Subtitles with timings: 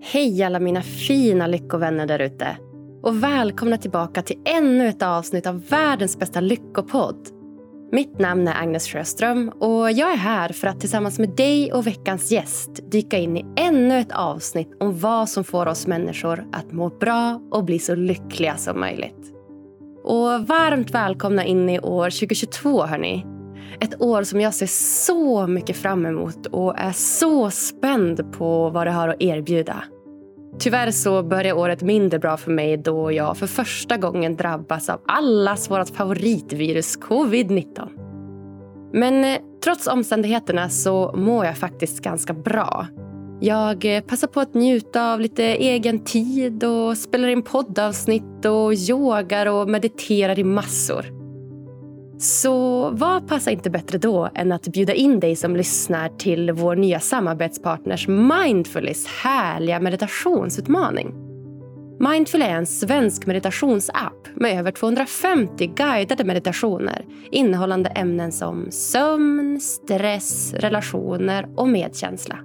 [0.00, 2.56] Hej alla mina fina lyckovänner där ute.
[3.02, 7.28] Och välkomna tillbaka till ännu ett avsnitt av världens bästa lyckopodd.
[7.92, 11.86] Mitt namn är Agnes Sjöström och jag är här för att tillsammans med dig och
[11.86, 16.72] veckans gäst dyka in i ännu ett avsnitt om vad som får oss människor att
[16.72, 19.32] må bra och bli så lyckliga som möjligt.
[20.04, 23.37] Och varmt välkomna in i år 2022 hörni.
[23.80, 24.66] Ett år som jag ser
[25.04, 29.84] så mycket fram emot och är så spänd på vad det har att erbjuda.
[30.58, 35.00] Tyvärr så börjar året mindre bra för mig då jag för första gången drabbas av
[35.06, 37.88] allas vårt favoritvirus covid-19.
[38.92, 42.86] Men eh, trots omständigheterna så mår jag faktiskt ganska bra.
[43.40, 48.74] Jag eh, passar på att njuta av lite egen tid och spelar in poddavsnitt och
[48.74, 51.17] yogar och mediterar i massor.
[52.18, 56.76] Så vad passar inte bättre då än att bjuda in dig som lyssnar till vår
[56.76, 61.14] nya samarbetspartners Mindfullis härliga meditationsutmaning.
[62.00, 70.54] Mindful är en svensk meditationsapp med över 250 guidade meditationer innehållande ämnen som sömn, stress,
[70.54, 72.38] relationer och medkänsla.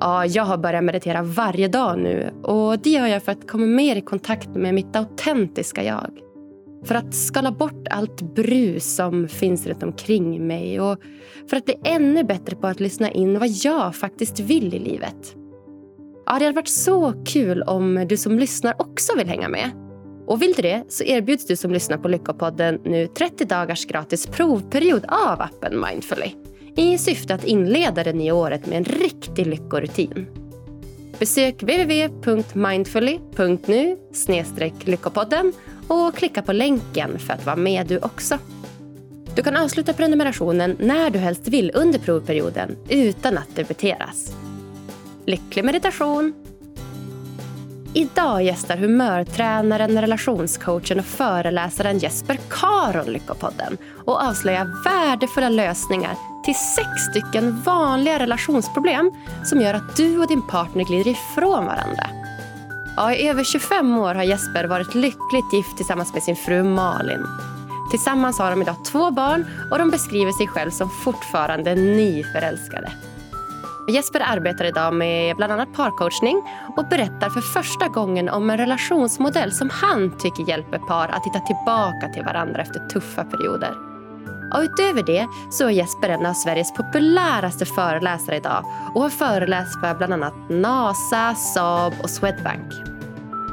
[0.00, 3.66] Ja, jag har börjat meditera varje dag nu och det gör jag för att komma
[3.66, 6.25] mer i kontakt med mitt autentiska jag.
[6.84, 10.98] För att skala bort allt brus som finns runt omkring mig och
[11.50, 15.36] för att bli ännu bättre på att lyssna in vad jag faktiskt vill i livet.
[16.26, 19.70] Ja, det hade varit så kul om du som lyssnar också vill hänga med.
[20.26, 24.26] Och vill du det så erbjuds du som lyssnar på Lyckopodden nu 30 dagars gratis
[24.26, 26.30] provperiod av appen Mindfully
[26.76, 30.26] i syfte att inleda det nya året med en riktig lyckorutin.
[31.18, 33.96] Besök www.mindfully.nu
[34.84, 35.52] lyckopodden
[35.88, 38.38] och klicka på länken för att vara med du också.
[39.34, 44.36] Du kan avsluta prenumerationen när du helst vill under provperioden utan att debiteras.
[45.26, 46.45] Lycklig meditation!
[47.96, 56.88] Idag gästar humörtränaren, relationscoachen och föreläsaren Jesper Karon Lyckopodden och avslöjar värdefulla lösningar till sex
[57.10, 59.10] stycken vanliga relationsproblem
[59.44, 62.06] som gör att du och din partner glider ifrån varandra.
[62.96, 67.26] Ja, I över 25 år har Jesper varit lyckligt gift tillsammans med sin fru Malin.
[67.90, 72.92] Tillsammans har de idag två barn och de beskriver sig själv som fortfarande nyförälskade.
[73.88, 76.42] Jesper arbetar idag med bland annat parcoachning
[76.76, 81.40] och berättar för första gången om en relationsmodell som han tycker hjälper par att hitta
[81.40, 83.74] tillbaka till varandra efter tuffa perioder.
[84.54, 88.64] Och utöver det så är Jesper en av Sveriges populäraste föreläsare idag
[88.94, 92.72] och har föreläst för bland annat NASA, Saab och Swedbank.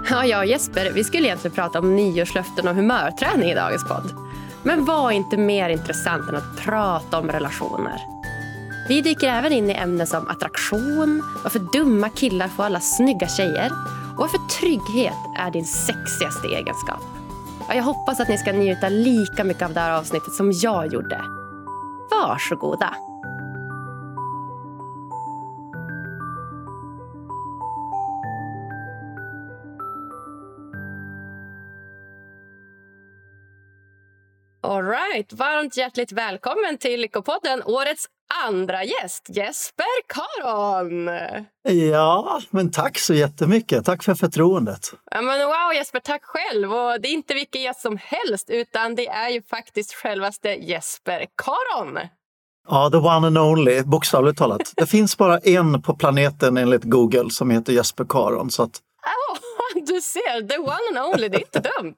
[0.09, 4.13] Ja, jag och Jesper vi skulle egentligen prata om nyårslöften och humörträning i dagens podd.
[4.63, 8.22] Men vad är inte mer intressant än att prata om relationer?
[8.87, 13.71] Vi dyker även in i ämnen som attraktion, varför dumma killar får alla snygga tjejer
[14.13, 17.01] och varför trygghet är din sexigaste egenskap.
[17.69, 21.21] Jag hoppas att ni ska njuta lika mycket av det här avsnittet som jag gjorde.
[22.11, 22.95] Varsågoda!
[34.61, 35.33] All right.
[35.33, 38.07] Varmt hjärtligt välkommen till Lyckopodden, årets
[38.47, 41.09] andra gäst, Jesper Karon.
[41.89, 43.85] Ja, men tack så jättemycket.
[43.85, 44.93] Tack för förtroendet.
[45.11, 46.73] Ja, men wow, Jesper, tack själv.
[46.73, 51.25] Och det är inte vilken gäst som helst, utan det är ju faktiskt självaste Jesper
[51.37, 51.99] Karon.
[52.69, 54.73] Ja, the one and only, bokstavligt talat.
[54.75, 58.51] Det finns bara en på planeten enligt Google som heter Jesper Karon.
[58.51, 58.81] Så att...
[59.31, 61.95] oh, du ser, the one and only, det är inte dumt.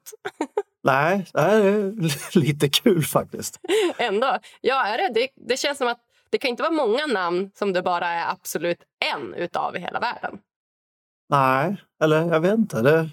[0.84, 3.60] Nej, det är lite kul faktiskt.
[3.98, 4.38] Ändå.
[4.60, 5.08] Ja, är det.
[5.14, 5.28] det.
[5.48, 5.98] Det känns som att
[6.36, 8.78] det kan inte vara många namn som det bara är absolut
[9.14, 10.38] en utav i hela världen.
[11.28, 12.82] Nej, eller jag vet inte.
[12.82, 13.08] Det,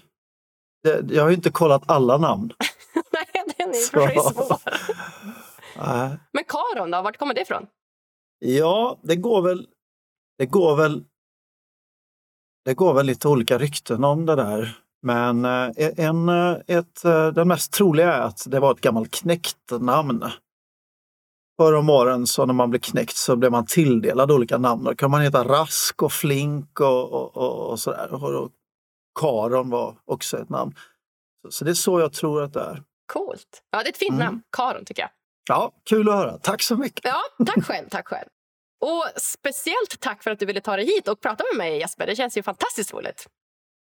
[0.82, 2.52] det, jag har ju inte kollat alla namn.
[3.12, 4.58] Nej, den är ju svår.
[6.32, 7.66] Men Karon då, vart kommer det ifrån?
[8.38, 9.68] Ja, det går väl...
[10.38, 11.04] Det går väl...
[12.64, 14.78] Det går väl lite olika rykten om det där.
[15.02, 19.10] Men eh, en, eh, ett, eh, den mest troliga är att det var ett gammalt
[19.10, 20.24] knäcktnamn
[21.56, 24.84] förr om åren så när man blev knäckt så blev man tilldelad olika namn.
[24.84, 28.24] Då kan man heta Rask och Flink och, och, och, och sådär.
[28.24, 28.50] Och,
[29.20, 30.74] Karon var också ett namn.
[31.42, 32.82] Så, så, det är så jag tror att det är.
[33.12, 33.62] Coolt.
[33.70, 34.24] Ja, det är ett fint mm.
[34.24, 34.42] namn.
[34.56, 35.10] Karon tycker jag.
[35.48, 36.38] Ja, kul att höra.
[36.38, 37.04] Tack så mycket.
[37.04, 37.88] Ja, tack själv.
[37.90, 38.28] tack själv.
[38.80, 42.06] Och speciellt tack för att du ville ta dig hit och prata med mig Jesper.
[42.06, 43.26] Det känns ju fantastiskt roligt.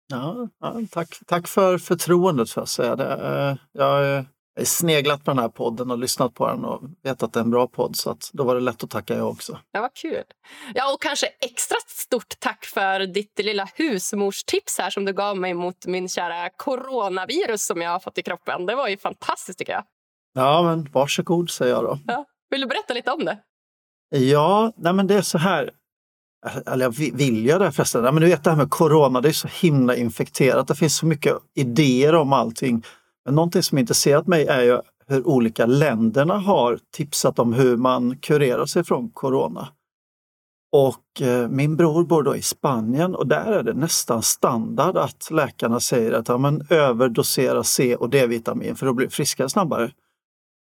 [0.07, 3.57] Ja, ja tack, tack för förtroendet för att säga det.
[3.71, 4.25] Jag är jag
[4.65, 7.51] sneglat på den här podden och lyssnat på den och vet att det är en
[7.51, 7.95] bra podd.
[7.95, 9.59] Så att då var det lätt att tacka jag också.
[9.71, 10.24] Ja, vad kul.
[10.74, 15.54] Ja, och kanske extra stort tack för ditt lilla husmorstips här som du gav mig
[15.54, 18.65] mot min kära coronavirus som jag har fått i kroppen.
[18.65, 19.83] Det var ju fantastiskt tycker jag.
[20.33, 22.00] Ja, men varsågod säger jag då.
[22.07, 22.25] Ja.
[22.50, 23.38] Vill du berätta lite om det?
[24.09, 25.71] Ja, nej men det är så här.
[26.65, 28.04] Eller jag vill jag det förresten?
[28.04, 30.68] Ja, men du vet det här med corona, det är så himla infekterat.
[30.68, 32.83] Det finns så mycket idéer om allting.
[33.28, 38.18] Men någonting som intresserat mig är ju hur olika länderna har tipsat om hur man
[38.18, 39.68] kurerar sig från corona.
[40.72, 45.32] Och eh, min bror bor då i Spanien och där är det nästan standard att
[45.32, 49.92] läkarna säger att ja, men överdosera C och D-vitamin för att bli friskare snabbare.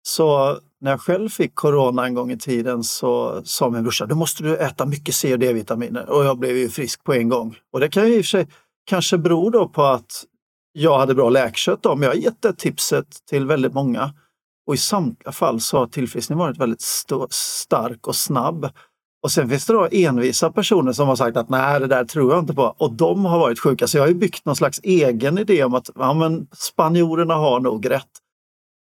[0.02, 4.14] Så när jag själv fick corona en gång i tiden så sa min brorsa, då
[4.14, 6.10] måste du äta mycket C och D-vitaminer.
[6.10, 7.56] Och jag blev ju frisk på en gång.
[7.72, 8.46] Och det kan ju i och för sig
[8.84, 10.24] kanske bero då på att
[10.72, 12.02] jag hade bra läkkött om.
[12.02, 14.14] Jag har gett det tipset till väldigt många.
[14.66, 16.82] Och i samtliga fall så har tillfriskningen varit väldigt
[17.30, 18.68] stark och snabb.
[19.22, 22.32] Och sen finns det då envisa personer som har sagt att nej, det där tror
[22.32, 22.74] jag inte på.
[22.78, 23.86] Och de har varit sjuka.
[23.86, 27.60] Så jag har ju byggt någon slags egen idé om att ja, men spanjorerna har
[27.60, 28.21] nog rätt.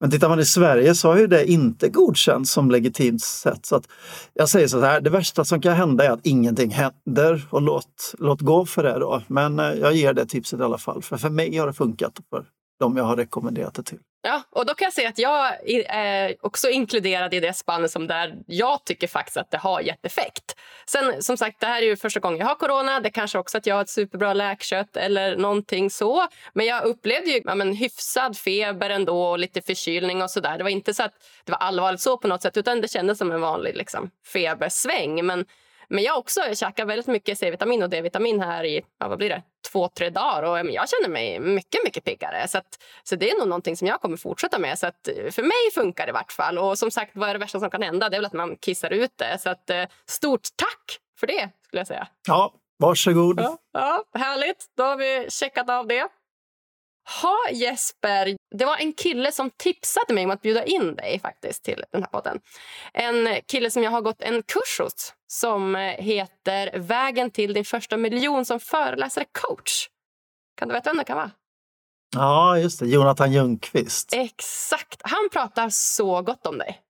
[0.01, 3.65] Men tittar man i Sverige så har ju det inte godkänts som legitimt sätt.
[3.65, 3.87] Så att
[4.33, 8.13] jag säger så här, det värsta som kan hända är att ingenting händer och låt,
[8.19, 9.21] låt gå för det då.
[9.27, 12.19] Men eh, jag ger det tipset i alla fall, för för mig har det funkat
[12.29, 12.45] för
[12.79, 13.99] de jag har rekommenderat det till.
[14.27, 17.91] Ja, och då kan jag säga att jag är eh, också inkluderad i det spannet
[17.91, 20.55] som där jag tycker faktiskt att det har gett effekt.
[20.89, 22.99] Sen som sagt, det här är ju första gången jag har corona.
[22.99, 26.27] Det kanske också att jag har ett superbra läkkött eller någonting så.
[26.53, 30.57] Men jag upplevde ju ja, men, hyfsad feber ändå och lite förkylning och så där.
[30.57, 31.13] Det var inte så att
[31.43, 35.25] det var allvarligt så på något sätt utan det kändes som en vanlig liksom, febersväng.
[35.25, 35.45] Men
[35.89, 39.43] men jag också käkar väldigt mycket C-vitamin och D-vitamin här i ja, vad blir det?
[39.71, 40.43] två, tre dagar.
[40.43, 42.47] Och jag känner mig mycket, mycket piggare.
[42.47, 44.79] Så, att, så det är nog någonting som jag kommer fortsätta med.
[44.79, 46.57] Så att, för mig funkar det i vart fall.
[46.57, 48.09] Och som sagt, vad är det värsta som kan hända?
[48.09, 49.37] Det är väl att man kissar ut det.
[49.41, 52.07] Så att, eh, stort tack för det, skulle jag säga.
[52.27, 53.39] Ja, varsågod.
[53.39, 54.65] Ja, ja, härligt.
[54.77, 56.07] Då har vi checkat av det.
[57.21, 61.63] Ha Jesper, det var en kille som tipsade mig om att bjuda in dig faktiskt
[61.63, 62.39] till den här podden.
[62.93, 67.97] En kille som jag har gått en kurs hos som heter Vägen till din första
[67.97, 69.87] miljon som föreläsare coach.
[70.57, 71.31] Kan du veta vem det kan vara?
[72.15, 72.87] Ja, just det.
[72.87, 74.13] Jonathan Ljungqvist.
[74.13, 75.01] Exakt.
[75.03, 76.81] Han pratar så gott om dig.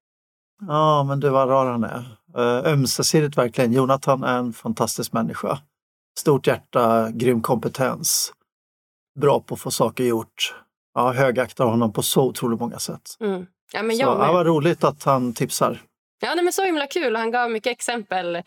[0.67, 2.17] Ja, men du vad rar han är.
[2.65, 3.73] Ömsesidigt verkligen.
[3.73, 5.59] Jonathan är en fantastisk människa.
[6.19, 8.33] Stort hjärta, grym kompetens
[9.15, 10.55] bra på att få saker gjort.
[10.93, 13.17] Ja, högaktar honom på så otroligt många sätt.
[13.19, 13.45] Mm.
[13.73, 15.81] Ja, men jag så, ja, vad roligt att han tipsar.
[16.21, 17.15] Ja, nej, men så himla kul.
[17.15, 18.43] Han gav mycket exempel eh,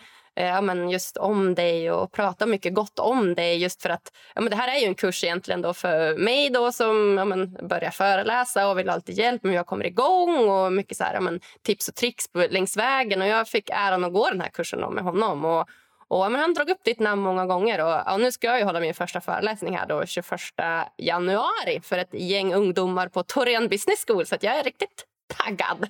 [0.47, 3.63] ja, men just om dig och pratade mycket gott om dig.
[3.63, 6.51] Just för att ja, men Det här är ju en kurs egentligen då för mig
[6.51, 10.49] då som ja, men börjar föreläsa och vill alltid hjälp med hur jag kommer igång
[10.49, 13.23] och mycket så här, ja, men tips och tricks på, längs vägen.
[13.23, 15.45] Och Jag fick äran att gå den här kursen med honom.
[15.45, 15.69] Och
[16.09, 17.85] och, men han drog upp ditt namn många gånger.
[17.85, 20.41] Och, ja, nu ska jag hålla min första föreläsning här då, 21
[20.97, 24.27] januari för ett gäng ungdomar på Torén Business School.
[24.27, 25.05] Så jag är riktigt
[25.37, 25.89] taggad.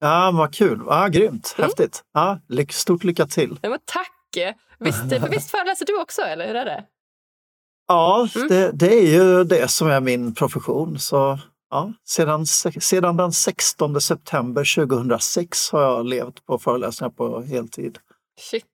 [0.00, 0.82] Ja, vad kul.
[0.86, 1.54] Ja, grymt.
[1.58, 1.68] Mm.
[1.68, 2.02] Häftigt.
[2.12, 2.38] Ja,
[2.70, 3.58] stort lycka till.
[3.62, 4.12] Ja, tack!
[4.78, 6.84] Visst, för visst föreläser du också, eller hur är det?
[7.88, 8.48] Ja, mm.
[8.48, 10.98] det, det, är ju det som är min profession.
[10.98, 11.38] Så
[11.70, 12.46] ja, sedan,
[12.80, 17.98] sedan den 16 september 2006 har jag levt på föreläsningar på heltid.
[18.40, 18.64] Shit.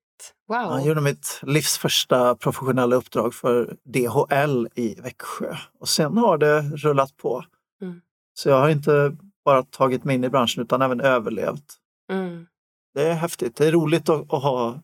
[0.48, 0.58] Wow.
[0.58, 5.56] Jag gjorde mitt livs första professionella uppdrag för DHL i Växjö.
[5.80, 7.44] Och sen har det rullat på.
[7.82, 8.00] Mm.
[8.34, 11.76] Så jag har inte bara tagit mig in i branschen utan även överlevt.
[12.12, 12.46] Mm.
[12.94, 13.56] Det är häftigt.
[13.56, 14.80] Det är roligt att, att, ha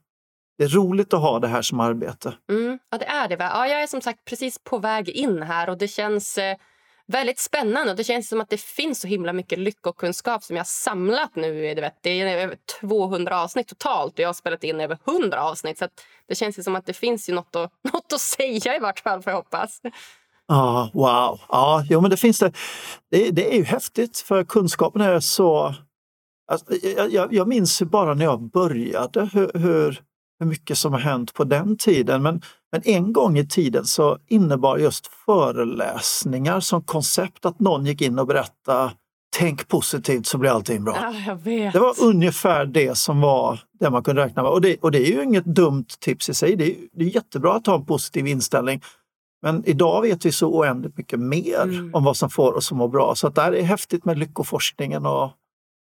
[0.59, 2.35] det är roligt att ha det här som arbete.
[2.51, 2.79] Mm.
[2.91, 3.37] Ja, det är det.
[3.37, 3.51] Va?
[3.55, 6.57] Ja, jag är som sagt precis på väg in här och det känns eh,
[7.07, 7.95] väldigt spännande.
[7.95, 11.75] Det känns som att det finns så himla mycket lyckokunskap som jag samlat nu.
[11.75, 15.43] Du vet, det är över 200 avsnitt totalt och jag har spelat in över 100
[15.43, 15.79] avsnitt.
[15.79, 15.89] Så
[16.29, 19.23] det känns som att det finns ju något att, något att säga i vart fall,
[19.23, 19.81] får jag hoppas.
[20.49, 21.41] Ja, wow.
[21.49, 22.53] Ja, jo, men det finns det.
[23.11, 23.31] det.
[23.31, 25.75] Det är ju häftigt för kunskapen är så...
[26.53, 26.75] Alltså,
[27.11, 30.03] jag, jag minns bara när jag började hur, hur
[30.43, 32.23] hur mycket som har hänt på den tiden.
[32.23, 38.01] Men, men en gång i tiden så innebar just föreläsningar som koncept att någon gick
[38.01, 38.93] in och berättade
[39.37, 40.97] Tänk positivt så blir allting bra.
[40.97, 41.35] Ja,
[41.73, 44.53] det var ungefär det som var det man kunde räkna med.
[44.53, 46.57] Och det, och det är ju inget dumt tips i sig.
[46.57, 48.81] Det är, det är jättebra att ha en positiv inställning.
[49.43, 51.95] Men idag vet vi så oändligt mycket mer mm.
[51.95, 53.15] om vad som får oss att må bra.
[53.15, 55.31] Så att det här är häftigt med lyckoforskningen och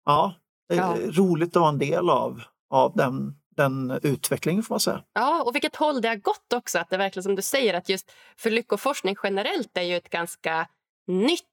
[0.07, 0.35] ja,
[0.69, 0.97] det är ja.
[1.12, 5.05] roligt att vara en del av, av den den utvecklingen får man säga.
[5.12, 6.79] Ja, och vilket håll det har gått också.
[6.79, 10.69] Att det verkligen som du säger att just för lyckoforskning generellt är ju ett ganska
[11.07, 11.45] nytt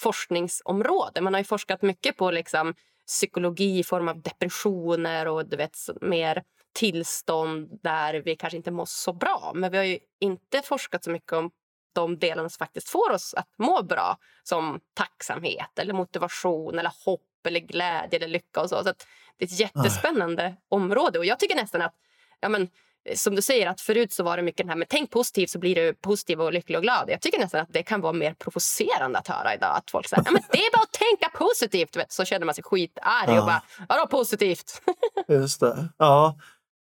[0.00, 1.20] forskningsområde.
[1.20, 2.74] Man har ju forskat mycket på liksom
[3.06, 6.42] psykologi i form av depressioner och du vet, mer
[6.74, 9.52] tillstånd där vi kanske inte mår så bra.
[9.54, 11.50] Men vi har ju inte forskat så mycket om
[11.94, 17.20] de delarna som faktiskt får oss att må bra som tacksamhet, eller motivation, eller hopp,
[17.46, 18.60] eller glädje eller lycka.
[18.60, 18.84] och så.
[18.84, 18.92] så
[19.38, 20.60] Det är ett jättespännande Nej.
[20.68, 21.18] område.
[21.18, 21.94] Och Jag tycker nästan att
[22.40, 22.68] ja, men,
[23.14, 25.58] som du säger, att förut så var det mycket den här med tänk positivt så
[25.58, 27.04] blir du positiv och lycklig och glad.
[27.08, 29.76] Jag tycker nästan att det kan vara mer provocerande att höra idag.
[29.76, 32.12] Att folk säger ja, men det är bara att tänka positivt.
[32.12, 33.40] Så känner man sig skitarg ja.
[33.40, 34.82] och bara, vadå positivt?
[35.28, 35.88] Just det.
[35.98, 36.38] Ja.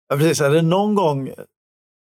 [0.10, 0.42] ja, precis.
[0.42, 1.34] Är det någon gång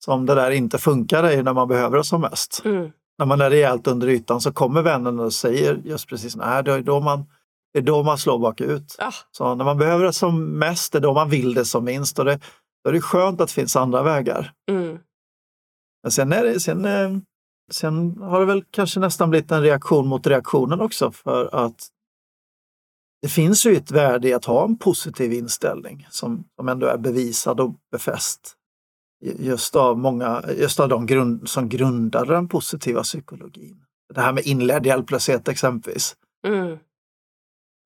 [0.04, 2.62] som det där inte funkar är när man behöver det som mest.
[2.66, 2.92] Mm.
[3.18, 6.74] När man är rejält under ytan så kommer vännen och säger just precis nej, det
[6.74, 7.26] är då man,
[7.74, 8.96] det är då man slår bakut.
[9.00, 9.12] Ja.
[9.32, 12.20] Så när man behöver det som mest, det är då man vill det som minst.
[12.20, 12.40] Och det,
[12.84, 14.54] då är det skönt att det finns andra vägar.
[14.72, 14.98] Mm.
[16.04, 17.18] Men sen, är det, sen, eh,
[17.72, 21.88] sen har det väl kanske nästan blivit en reaktion mot reaktionen också för att
[23.22, 26.98] det finns ju ett värde i att ha en positiv inställning som, som ändå är
[26.98, 28.56] bevisad och befäst.
[29.40, 33.86] Just av många, just av de grund, som grundade den positiva psykologin.
[34.14, 36.16] Det här med inlärd hjälplöshet exempelvis.
[36.48, 36.78] Mm.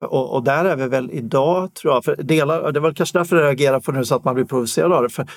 [0.06, 3.36] Och, och, där är vi väl idag, tror jag, för delar, det var kanske därför
[3.36, 5.10] jag reagerar på nu så att man blir provocerad av det.
[5.10, 5.28] För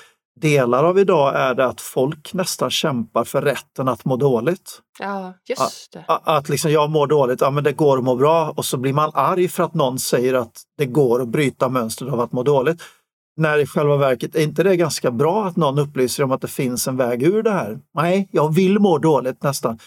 [0.41, 4.81] delar av idag är det att folk nästan kämpar för rätten att må dåligt.
[4.99, 6.05] Ja, just det.
[6.07, 8.77] Att, att liksom, jag mår dåligt, ja men det går att må bra och så
[8.77, 12.31] blir man arg för att någon säger att det går att bryta mönstret av att
[12.31, 12.81] må dåligt.
[13.37, 16.47] När i själva verket, är inte det ganska bra att någon upplyser om att det
[16.47, 17.79] finns en väg ur det här?
[17.93, 19.79] Nej, jag vill må dåligt nästan.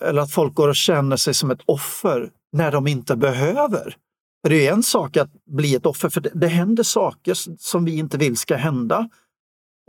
[0.00, 3.96] Eller att folk går och känner sig som ett offer när de inte behöver.
[4.42, 7.84] För det är en sak att bli ett offer, för det, det händer saker som
[7.84, 9.08] vi inte vill ska hända.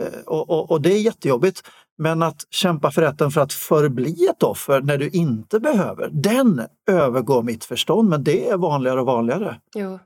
[0.01, 1.63] Eh, och, och, och, det är jättejobbigt.
[1.97, 6.61] Men att kämpa för rätten för att förbli ett offer när du inte behöver, den
[6.89, 8.09] övergår mitt förstånd.
[8.09, 9.59] Men det är vanligare och vanligare.
[9.75, 9.99] Jo.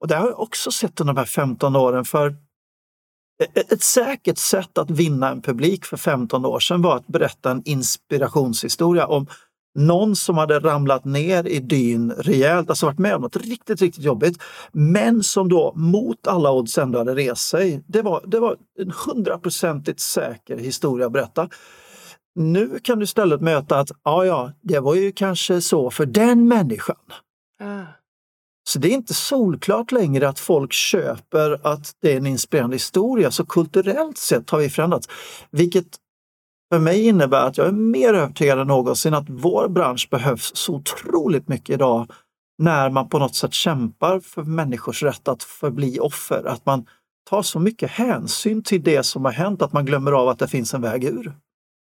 [0.00, 2.04] Och det har jag också sett under de här 15 åren.
[2.04, 2.36] För
[3.54, 7.62] ett säkert sätt att vinna en publik för 15 år sedan var att berätta en
[7.64, 9.26] inspirationshistoria om
[9.74, 14.04] någon som hade ramlat ner i dyn rejält, alltså varit med om något riktigt, riktigt
[14.04, 17.82] jobbigt, men som då mot alla odds ändå hade rest sig.
[17.86, 21.48] Det var, det var en hundraprocentigt säker historia att berätta.
[22.34, 26.48] Nu kan du istället möta att, ja, ja, det var ju kanske så för den
[26.48, 26.96] människan.
[27.60, 27.84] Mm.
[28.68, 33.30] Så det är inte solklart längre att folk köper att det är en inspirerande historia.
[33.30, 35.08] Så kulturellt sett har vi förändrats.
[35.50, 35.86] Vilket
[36.72, 40.74] för mig innebär att jag är mer övertygad än någonsin att vår bransch behövs så
[40.74, 42.10] otroligt mycket idag
[42.58, 46.44] när man på något sätt kämpar för människors rätt att förbli offer.
[46.44, 46.86] Att man
[47.30, 50.48] tar så mycket hänsyn till det som har hänt att man glömmer av att det
[50.48, 51.32] finns en väg ur.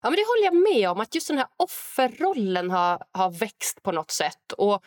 [0.03, 3.84] Ja, men det håller jag med om, att just den här offerrollen har, har växt
[3.84, 4.51] på något sätt.
[4.58, 4.84] Och,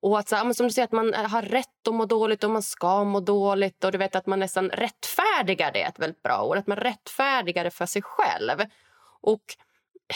[0.00, 3.04] och att, som du säger, att man har rätt att må dåligt och man ska
[3.04, 3.84] må dåligt.
[3.84, 6.56] Och du vet att man nästan rättfärdigar det är ett väldigt bra ord.
[6.56, 8.60] Att man rättfärdigar det för sig själv.
[9.22, 9.42] Och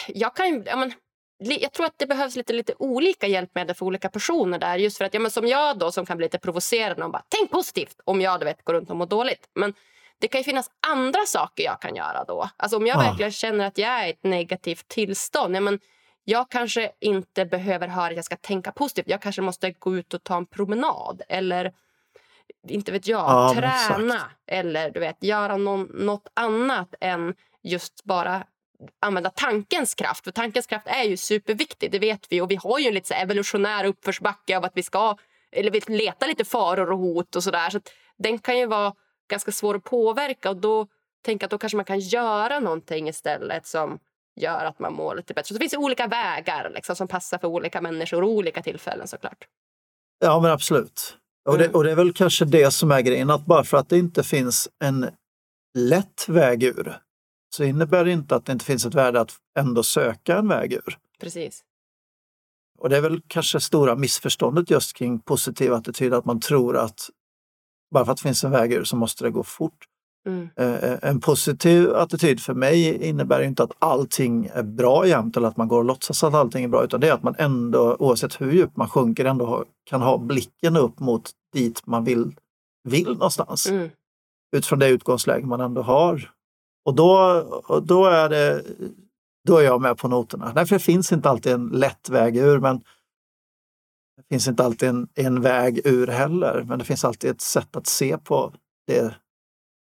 [0.09, 0.93] jag kan ja, men,
[1.39, 4.59] jag tror att det behövs lite, lite olika hjälpmedel för olika personer.
[4.59, 4.79] där.
[4.79, 7.25] Just för att, ja, men Som jag då, som kan bli lite provocerande och bara
[7.29, 9.49] tänk positivt om jag vet, går runt och mår dåligt.
[9.55, 9.75] Men
[10.19, 12.49] det kan ju finnas andra saker jag kan göra då.
[12.57, 13.01] Alltså Om jag ja.
[13.01, 15.57] verkligen känner att jag är i ett negativt tillstånd.
[15.57, 15.81] Ja, men
[16.25, 19.09] jag kanske inte behöver höra att jag ska tänka positivt.
[19.09, 21.23] Jag kanske måste gå ut och ta en promenad.
[21.29, 21.73] Eller
[22.69, 24.21] inte vet jag, ja, träna.
[24.47, 28.45] Eller du vet, göra någon, något annat än just bara
[29.01, 30.25] använda tankens kraft.
[30.25, 32.41] För tankens kraft är ju superviktig, det vet vi.
[32.41, 35.17] Och vi har ju en lite evolutionär uppförsbacke av att vi ska
[35.53, 37.71] eller vi letar lite faror och hot och sådär.
[37.71, 37.81] Så,
[38.19, 38.95] den kan ju vara
[39.31, 40.87] ganska svår att påverka och då
[41.25, 43.99] tänker att då kanske man kan göra någonting istället som
[44.41, 45.49] gör att man mår lite bättre.
[45.49, 49.45] Så det finns olika vägar liksom, som passar för olika människor och olika tillfällen såklart.
[50.19, 51.17] Ja men absolut.
[51.49, 51.77] Och det, mm.
[51.77, 54.23] och det är väl kanske det som är grejen, att bara för att det inte
[54.23, 55.11] finns en
[55.75, 56.99] lätt väg ur
[57.57, 60.73] så innebär det inte att det inte finns ett värde att ändå söka en väg
[60.73, 60.99] ur.
[61.21, 61.65] Precis.
[62.79, 67.11] Och det är väl kanske stora missförståndet just kring positiv attityd, att man tror att
[67.91, 69.85] bara för att det finns en väg ur så måste det gå fort.
[70.27, 70.49] Mm.
[70.57, 75.49] Eh, eh, en positiv attityd för mig innebär inte att allting är bra jämt eller
[75.49, 77.97] att man går och låtsas att allting är bra utan det är att man ändå,
[77.99, 82.35] oavsett hur djupt man sjunker, ändå kan ha blicken upp mot dit man vill,
[82.85, 83.67] vill någonstans.
[83.67, 83.91] Mm.
[84.57, 86.36] Utifrån det utgångsläge man ändå har.
[86.87, 87.43] Och då,
[87.87, 88.65] då, är det,
[89.47, 90.53] då är jag med på noterna.
[90.53, 92.79] Därför finns inte alltid en lätt väg ur, men
[94.17, 96.63] det finns inte alltid en, en väg ur heller.
[96.63, 98.53] Men det finns alltid ett sätt att se på
[98.87, 99.15] det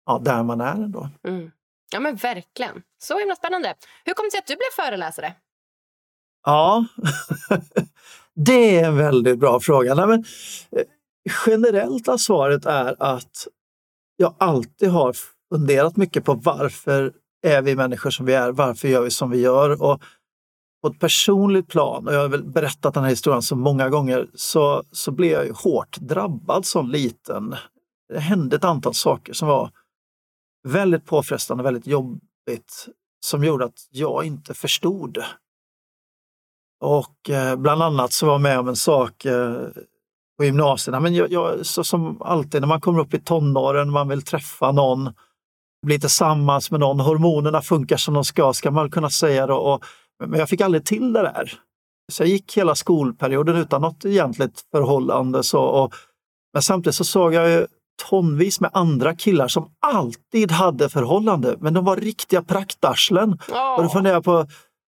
[0.06, 1.10] ja, där man är ändå.
[1.28, 1.52] Mm.
[1.92, 2.84] Ja men verkligen.
[3.04, 3.76] Så himla spännande.
[4.06, 5.36] Hur kom det sig att du blev föreläsare?
[6.46, 6.86] Ja,
[8.36, 9.96] Det är en väldigt bra fråga.
[9.96, 10.26] Nej, men,
[10.72, 10.86] eh,
[11.48, 13.48] generellt svaret är att
[14.18, 15.16] jag alltid har
[15.54, 18.52] funderat mycket på varför är vi människor som vi är?
[18.52, 19.82] Varför gör vi som vi gör?
[19.84, 20.02] Och
[20.82, 24.28] på ett personligt plan, och jag har väl berättat den här historien så många gånger,
[24.34, 27.56] så, så blev jag ju hårt drabbad som liten.
[28.14, 29.72] Det hände ett antal saker som var
[30.68, 32.88] väldigt påfrestande, väldigt jobbigt,
[33.26, 35.18] som gjorde att jag inte förstod.
[36.82, 39.68] Och eh, bland annat så var jag med om en sak eh,
[40.38, 44.08] på gymnasierna, men jag, jag, så som alltid när man kommer upp i tonåren, man
[44.08, 45.10] vill träffa någon,
[45.84, 49.56] bli tillsammans med någon, hormonerna funkar som de ska, ska man kunna säga då.
[49.56, 49.84] Och,
[50.26, 51.54] men jag fick aldrig till det där.
[52.12, 55.44] Så jag gick hela skolperioden utan något egentligt förhållande.
[55.44, 55.94] Så, och,
[56.54, 57.68] men samtidigt så såg jag ju
[58.10, 63.40] tonvis med andra killar som alltid hade förhållande, men de var riktiga praktarslen.
[63.50, 63.76] Oh.
[63.78, 64.46] Och då funderar jag på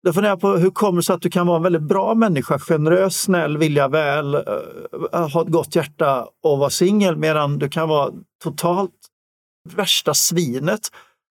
[0.06, 2.14] då funderar jag på hur kommer det sig att du kan vara en väldigt bra
[2.14, 7.68] människa, generös, snäll, vilja väl, äh, ha ett gott hjärta och vara singel medan du
[7.68, 8.10] kan vara
[8.44, 8.92] totalt
[9.74, 10.90] värsta svinet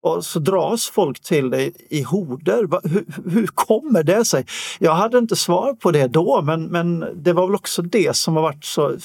[0.02, 2.88] och så dras folk till dig i horder.
[2.88, 4.46] Hur, hur, kommer det sig?
[4.78, 8.36] Jag hade inte svar på det då, men, men det var väl också det som
[8.36, 8.96] har varit så...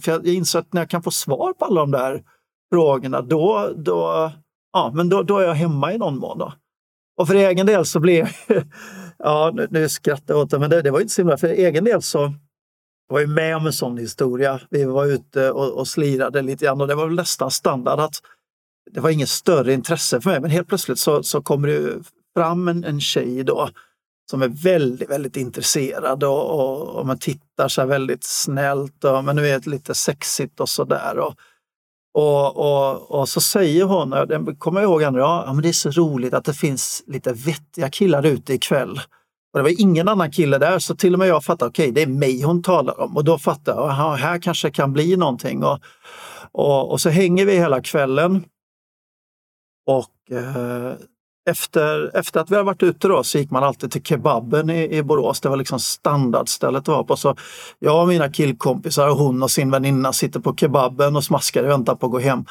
[0.00, 2.22] För jag inser att när jag kan få svar på alla de där
[2.72, 4.32] frågorna, då, då,
[4.72, 6.38] ja, men då, då är jag hemma i någon mån.
[6.38, 6.52] Då.
[7.16, 8.28] Och för egen del så blev
[9.18, 11.36] ja, nu, nu skrattar jag åt det, men det, det var inte så himla.
[11.36, 12.32] För egen del så
[13.08, 14.60] var jag med om en sån historia.
[14.70, 18.14] Vi var ute och, och slirade lite grann och det var väl nästan standard att
[18.90, 22.02] det var inget större intresse för mig, men helt plötsligt så, så kommer det
[22.36, 23.68] fram en, en tjej då
[24.30, 29.36] som är väldigt, väldigt intresserad och, och, och man tittar så väldigt snällt och men
[29.36, 31.18] nu är det lite sexigt och sådär.
[31.18, 31.34] Och,
[32.14, 35.72] och, och, och så säger hon, jag kommer jag ihåg andra, ja men det är
[35.72, 39.00] så roligt att det finns lite vettiga killar ute ikväll.
[39.52, 41.92] Och det var ingen annan kille där så till och med jag fattade, okej okay,
[41.92, 45.16] det är mig hon talar om och då fattar jag, aha, här kanske kan bli
[45.16, 45.64] någonting.
[45.64, 45.78] Och,
[46.52, 48.44] och, och så hänger vi hela kvällen.
[49.86, 50.94] Och eh,
[51.50, 54.96] efter, efter att vi har varit ute då, så gick man alltid till kebaben i,
[54.96, 55.40] i Borås.
[55.40, 57.16] Det var liksom standardstället att vara på.
[57.16, 57.36] Så
[57.78, 61.70] jag och mina killkompisar och hon och sin väninna sitter på kebaben och smaskar och
[61.70, 62.44] väntar på att gå hem.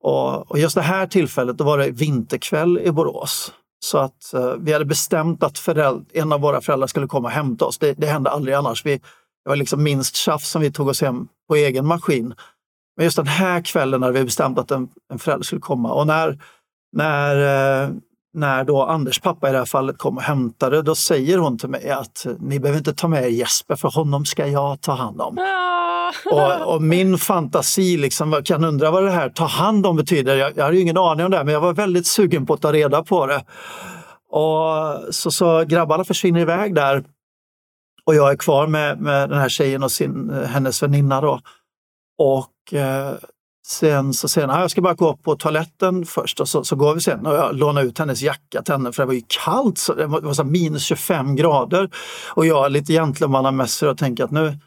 [0.00, 3.52] Och, och just det här tillfället då var det vinterkväll i Borås.
[3.84, 7.34] Så att eh, vi hade bestämt att föräld, en av våra föräldrar skulle komma och
[7.34, 7.78] hämta oss.
[7.78, 8.86] Det, det hände aldrig annars.
[8.86, 8.96] Vi,
[9.44, 12.34] det var liksom minst tjafs som vi tog oss hem på egen maskin.
[12.96, 15.92] Men just den här kvällen hade vi bestämt att en, en förälder skulle komma.
[15.92, 16.38] Och när,
[16.94, 17.36] när,
[17.84, 17.90] eh,
[18.34, 21.68] när då Anders pappa i det här fallet kom och hämtade, då säger hon till
[21.68, 25.38] mig att ni behöver inte ta med Jesper för honom ska jag ta hand om.
[26.32, 30.36] och, och, min fantasi liksom, kan undra vad det här ta hand om betyder.
[30.36, 32.72] Jag, jag hade ingen aning om det, men jag var väldigt sugen på att ta
[32.72, 33.44] reda på det.
[34.30, 37.04] Och så, så grabbarna försvinner iväg där
[38.04, 41.20] och jag är kvar med, med den här tjejen och sin, hennes väninna.
[41.20, 41.40] Då.
[42.18, 43.14] Och eh,
[43.66, 46.94] Sen så säger han, jag ska bara gå på toaletten först och så, så går
[46.94, 49.78] vi sen och jag lånar ut hennes jacka till henne för det var ju kallt,
[49.78, 51.90] så det var, det var så minus 25 grader.
[52.34, 54.58] Och jag är lite gentlemannamässig och tänker att nu,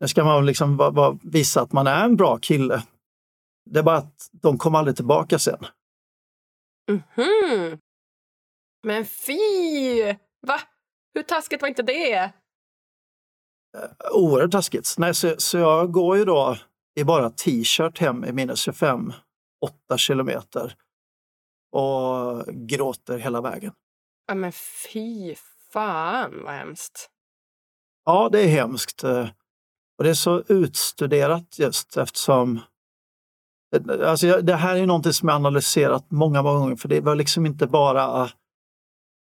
[0.00, 2.82] nu ska man liksom bara, bara visa att man är en bra kille.
[3.70, 5.66] Det är bara att de kommer aldrig tillbaka sen.
[6.88, 7.78] Mm -hmm.
[8.86, 10.02] Men fy!
[10.46, 10.60] Va?
[11.14, 12.14] Hur taskigt var inte det?
[12.14, 12.30] Eh,
[14.12, 14.94] oerhört taskigt.
[14.98, 16.56] Nej, så, så jag går ju då
[16.94, 19.12] i bara t-shirt hem i minus 25,
[19.88, 20.74] 8 kilometer
[21.72, 23.72] och gråter hela vägen.
[24.26, 25.34] Ja, men fy
[25.72, 27.10] fan vad hemskt.
[28.04, 29.04] Ja, det är hemskt.
[29.98, 32.60] Och det är så utstuderat just eftersom
[34.04, 37.46] Alltså det här är någonting som jag analyserat många, många gånger för det var liksom
[37.46, 38.30] inte bara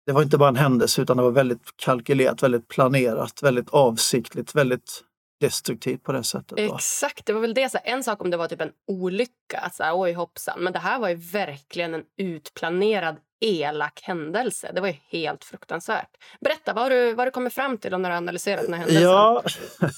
[0.06, 4.54] det var inte bara en händelse utan det var väldigt kalkylerat, väldigt planerat, väldigt avsiktligt,
[4.54, 5.04] väldigt
[5.46, 6.58] destruktivt på det sättet.
[6.58, 6.74] Då.
[6.74, 7.70] Exakt, det var väl det.
[7.70, 10.60] Så en sak om det var typ en olycka, så här, oj hoppsan.
[10.60, 14.70] Men det här var ju verkligen en utplanerad elak händelse.
[14.74, 16.10] Det var ju helt fruktansvärt.
[16.40, 19.02] Berätta, vad har du, vad du kommit fram till när du analyserat den här händelsen?
[19.02, 19.42] Ja,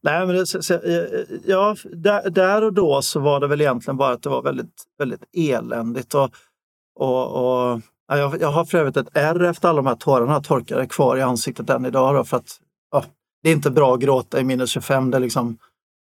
[0.00, 4.22] Nej, men det, ja, där, där, och då så var det väl egentligen bara att
[4.22, 6.14] det var väldigt, väldigt eländigt.
[6.14, 6.30] Och,
[6.94, 10.86] och, och jag, jag har för övrigt ett ärr efter alla de här tårarna torkade
[10.86, 12.14] kvar i ansiktet än idag.
[12.14, 12.69] Då, för att ja,
[13.42, 15.10] det är inte bra att gråta i minus 25.
[15.10, 15.58] Det, liksom,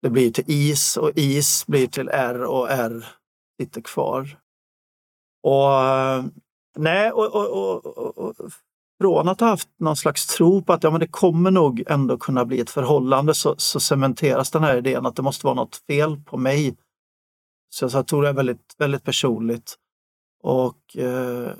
[0.02, 3.06] det blir till is och is blir till R och R
[3.60, 4.38] sitter kvar.
[5.42, 6.24] Och eh,
[6.76, 8.34] nej, och, och, och, och,
[9.00, 12.18] från att ha haft någon slags tro på att ja, men det kommer nog ändå
[12.18, 15.76] kunna bli ett förhållande så, så cementeras den här idén att det måste vara något
[15.76, 16.76] fel på mig.
[17.70, 19.74] Så jag tror det är väldigt, väldigt personligt.
[20.42, 21.52] Och, eh,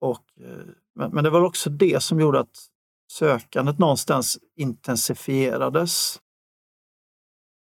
[0.00, 2.66] och, eh, men, men det var också det som gjorde att
[3.12, 6.18] sökandet någonstans intensifierades.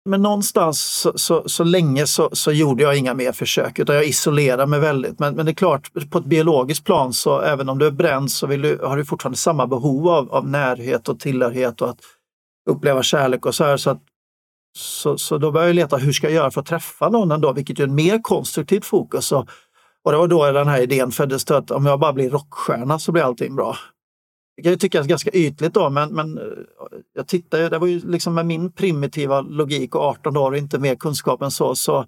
[0.05, 4.05] Men någonstans så, så, så länge så, så, gjorde jag inga mer försök utan jag
[4.05, 5.19] isolerade mig väldigt.
[5.19, 8.31] Men, men det är klart, på ett biologiskt plan så även om du är bränd
[8.31, 11.99] så vill du, har du fortfarande samma behov av, av närhet och tillhörighet och att
[12.69, 13.77] uppleva kärlek och så här.
[13.77, 14.01] Så, att,
[14.77, 17.53] så, så då började jag leta, hur ska jag göra för att träffa någon ändå?
[17.53, 19.31] Vilket är ett mer konstruktivt fokus.
[19.31, 19.49] Och,
[20.03, 23.12] och det var då den här idén föddes, att om jag bara blir rockstjärna så
[23.12, 23.75] blir allting bra.
[24.59, 26.43] Det kan ju tyckas ganska ytligt då, men, men eh,
[27.13, 30.57] jag tittar ju, det var ju liksom med min primitiva logik och 18 år och
[30.57, 32.05] inte mer kunskap än så, så,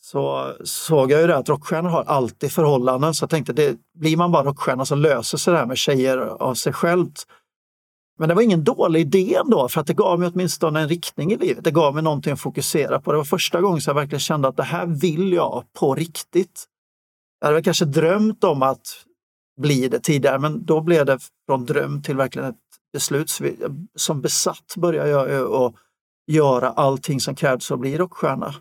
[0.00, 3.14] så såg jag ju det att rockstjärnor har alltid förhållanden.
[3.14, 6.18] Så jag tänkte, det, blir man bara rockstjärna så löser sig det här med tjejer
[6.18, 7.26] av sig självt.
[8.18, 11.32] Men det var ingen dålig idé ändå, för att det gav mig åtminstone en riktning
[11.32, 11.64] i livet.
[11.64, 13.12] Det gav mig någonting att fokusera på.
[13.12, 16.64] Det var första gången som jag verkligen kände att det här vill jag på riktigt.
[17.40, 19.04] Jag hade kanske drömt om att
[19.60, 22.56] bli det tidigare, men då blev det från dröm till verkligen ett
[22.92, 23.30] beslut.
[23.94, 25.74] Som besatt började jag att
[26.26, 28.54] göra allting som krävs för att bli rockstjärna.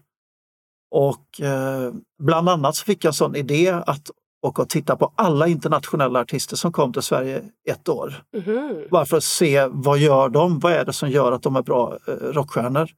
[0.91, 5.13] Och eh, bland annat så fick jag en sån idé att åka och titta på
[5.15, 8.23] alla internationella artister som kom till Sverige ett år.
[8.47, 8.87] Mm.
[8.91, 10.59] Bara för att se vad gör de?
[10.59, 12.89] Vad är det som gör att de är bra eh, rockstjärnor?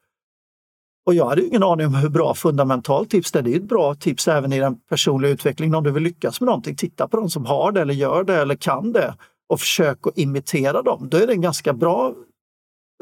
[1.06, 3.44] Och jag hade ingen aning om hur bra fundamentalt tips det är.
[3.44, 5.76] Det är ett bra tips även i den personliga utvecklingen.
[5.76, 8.36] Om du vill lyckas med någonting, titta på de som har det eller gör det
[8.36, 9.16] eller kan det
[9.50, 11.08] och försök att imitera dem.
[11.10, 12.14] Då är det en ganska bra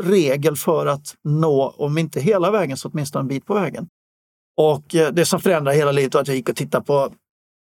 [0.01, 3.87] regel för att nå, om inte hela vägen, så åtminstone en bit på vägen.
[4.57, 7.13] Och eh, det som förändrade hela livet var att jag gick och tittade på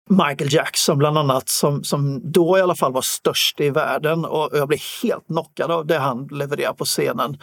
[0.10, 4.50] Michael Jackson bland annat, som, som då i alla fall var störst i världen och
[4.54, 7.38] jag blev helt knockad av det han levererade på scenen.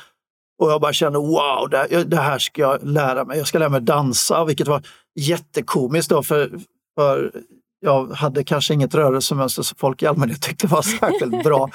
[0.59, 3.39] Och jag bara kände wow, det, det, här ska jag lära mig.
[3.39, 4.83] Jag ska lära mig dansa, vilket var
[5.21, 6.51] jättekomiskt då för,
[6.99, 7.33] för
[7.81, 11.71] jag hade kanske inget rörelsemönster som folk i allmänhet tyckte var särskilt bra.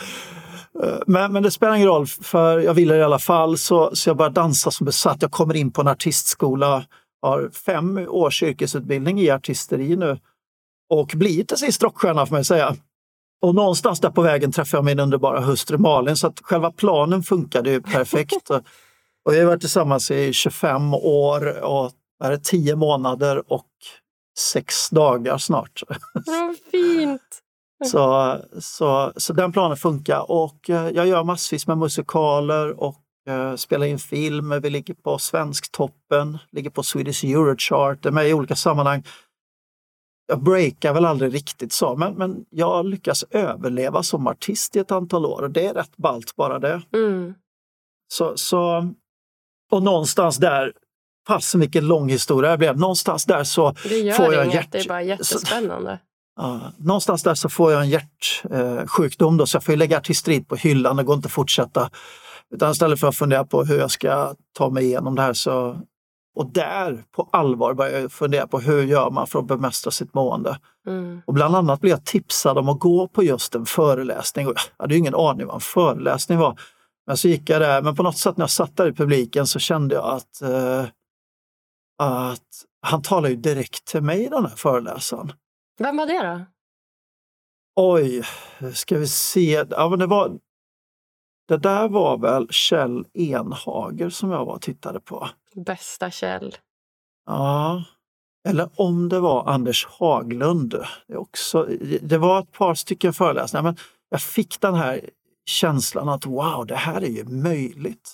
[1.07, 3.57] Men, men det spelar ingen roll, för jag ville i alla fall.
[3.57, 5.21] Så, så jag började dansa som besatt.
[5.21, 6.85] Jag kommer in på en artistskola,
[7.21, 10.19] har fem års yrkesutbildning i artisteri nu
[10.89, 12.75] och blir till sist rockstjärna får man säga.
[13.41, 17.23] Och någonstans där på vägen träffade jag min underbara hustru Malin så att själva planen
[17.23, 18.49] funkade ju perfekt.
[19.25, 21.91] och vi har varit tillsammans i 25 år och
[22.23, 23.67] är det 10 månader och
[24.39, 25.83] sex dagar snart.
[26.13, 27.41] Vad fint!
[27.85, 32.97] så, så, så den planen funkar och eh, jag gör massvis med musikaler och
[33.29, 34.59] uh, spelar in film.
[34.61, 39.03] Vi ligger på Svensktoppen, ligger på Swedish Eurochart, är med i olika sammanhang
[40.31, 44.91] jag breakar väl aldrig riktigt så, men, men jag lyckas överleva som artist i ett
[44.91, 46.81] antal år och det är rätt ballt bara det.
[46.93, 47.33] Mm.
[48.13, 48.93] Så, så,
[49.71, 50.73] och någonstans där,
[51.27, 53.73] fast vilken lång historia det blev, någonstans där så
[54.17, 54.71] får jag inget, hjärt...
[54.71, 55.99] det är bara jättespännande.
[56.39, 60.43] Så, uh, någonstans där så får jag en hjärtsjukdom då, så jag får lägga artisteri
[60.43, 61.89] på hyllan, det går inte att fortsätta.
[62.53, 65.81] Utan istället för att fundera på hur jag ska ta mig igenom det här så
[66.35, 70.13] och där på allvar började jag fundera på hur gör man för att bemästra sitt
[70.13, 70.59] mående.
[70.87, 71.21] Mm.
[71.25, 74.45] Och bland annat blev jag tipsad om att gå på just en föreläsning.
[74.45, 76.59] jag hade ingen aning vad en föreläsning var.
[77.07, 79.47] Men så gick jag där, men på något sätt när jag satt där i publiken
[79.47, 80.85] så kände jag att, eh,
[81.97, 85.33] att han talar ju direkt till mig den här föreläsaren.
[85.79, 86.45] Vem var det då?
[87.75, 88.23] Oj,
[88.73, 89.65] ska vi se.
[89.69, 90.31] Ja, men det, var,
[91.51, 95.29] det där var väl Kjell Enhager som jag var och tittade på.
[95.55, 96.55] Bästa Kjell.
[97.25, 97.83] Ja,
[98.47, 100.75] eller om det var Anders Haglund.
[101.07, 101.63] Det, också,
[102.01, 103.75] det var ett par stycken föreläsningar, men
[104.09, 105.09] jag fick den här
[105.45, 108.13] känslan att wow, det här är ju möjligt.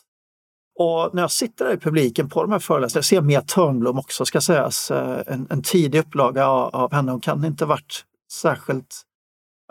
[0.80, 4.00] Och när jag sitter där i publiken på de här föreläsningarna, jag ser Mia Törnblom
[4.00, 7.12] också ska sägas, eh, en, en tidig upplaga av, av henne.
[7.12, 9.02] Hon kan inte varit särskilt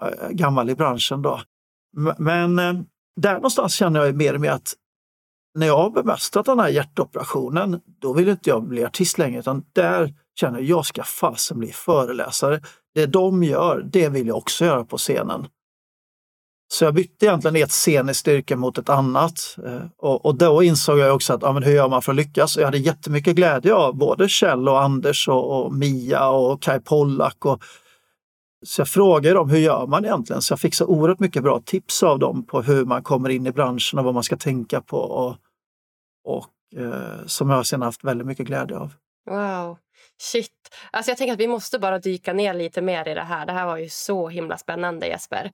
[0.03, 1.41] äh, gammal i branschen då.
[2.19, 2.75] Men äh,
[3.17, 4.75] där någonstans känner jag mer och mer att
[5.55, 9.65] när jag har bemästrat den här hjärtoperationen, då vill inte jag bli artist längre utan
[9.73, 12.61] där känner jag att jag ska fasen bli föreläsare.
[12.95, 15.47] Det de gör, det vill jag också göra på scenen.
[16.73, 19.57] Så jag bytte egentligen ett sceniskt yrke mot ett annat.
[19.65, 22.17] Eh, och, och då insåg jag också att ja, men hur gör man för att
[22.17, 22.57] lyckas?
[22.57, 26.81] Och jag hade jättemycket glädje av både Kjell och Anders och, och Mia och Kai
[26.81, 27.45] Pollak.
[27.45, 27.63] Och,
[28.67, 30.43] så jag frågade dem, hur gör man egentligen?
[30.43, 33.47] Så jag fick så oerhört mycket bra tips av dem på hur man kommer in
[33.47, 34.99] i branschen och vad man ska tänka på.
[34.99, 35.37] Och,
[36.25, 38.93] och eh, som jag sen haft väldigt mycket glädje av.
[39.31, 39.79] Wow.
[40.19, 40.53] Shit.
[40.91, 43.47] Alltså jag tänker att vi måste bara dyka ner lite mer i det här.
[43.47, 45.53] Det här var ju så himla spännande Jesper.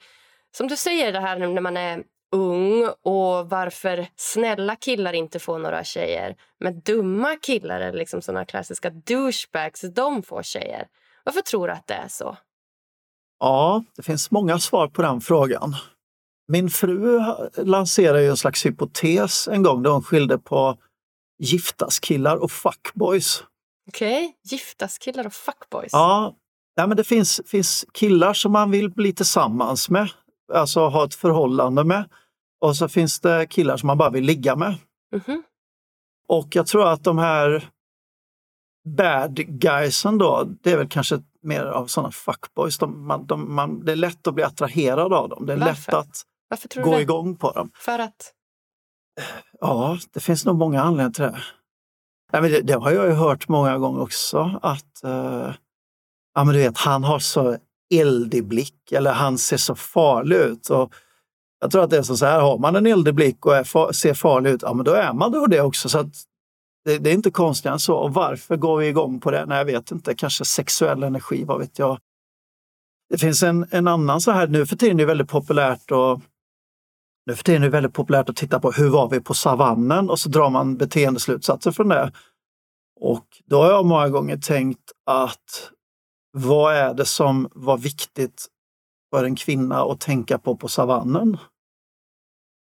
[0.56, 5.58] Som du säger det här när man är ung och varför snälla killar inte får
[5.58, 10.86] några tjejer men dumma killar, eller liksom såna klassiska douchebags, de får tjejer.
[11.24, 12.36] Varför tror du att det är så?
[13.42, 15.76] Ja, det finns många svar på den frågan.
[16.48, 17.20] Min fru
[17.56, 20.78] lanserade ju en slags hypotes en gång där hon skilde på
[21.38, 23.44] giftaskillar och fuckboys.
[23.88, 24.32] Okej, okay.
[24.44, 25.88] giftaskillar och fuckboys.
[25.92, 26.36] Ja,
[26.74, 30.08] ja men det finns, finns killar som man vill bli tillsammans med,
[30.52, 32.08] alltså ha ett förhållande med.
[32.60, 34.74] Och så finns det killar som man bara vill ligga med.
[35.12, 35.42] Mm -hmm.
[36.28, 37.68] Och jag tror att de här
[38.96, 42.78] bad guysen då, det är väl kanske mer av sådana fuckboys.
[42.78, 45.46] De, man, de, man, det är lätt att bli attraherad av dem.
[45.46, 45.92] Det är Varför?
[45.92, 45.94] lätt
[46.64, 47.02] att gå det?
[47.02, 47.70] igång på dem.
[47.74, 48.32] För att?
[49.60, 51.42] Ja, det finns nog många anledningar till det.
[52.32, 55.52] Ja, men det, det har jag ju hört många gånger också att uh,
[56.34, 57.56] ja, men du vet, han har så
[57.94, 60.70] eldig blick eller han ser så farlig ut.
[60.70, 60.94] Och
[61.60, 64.14] jag tror att det är så här, har man en eldig blick och är, ser
[64.14, 65.88] farlig ut, ja men då är man då det också.
[65.88, 66.14] Så att
[66.84, 67.96] det, det, är inte konstigt än så.
[67.96, 69.46] Och varför går vi igång på det?
[69.46, 70.14] Nej, jag vet inte.
[70.14, 71.98] Kanske sexuell energi, vad vet jag.
[73.10, 76.20] Det finns en, en annan så här, nu för tiden är det väldigt populärt och
[77.26, 80.10] nu för tiden är det väldigt populärt att titta på hur var vi på savannen
[80.10, 82.12] och så drar man beteendeslutsatser från det.
[83.00, 85.70] Och då har jag många gånger tänkt att
[86.32, 88.46] vad är det som var viktigt
[89.10, 91.38] för en kvinna att tänka på på savannen?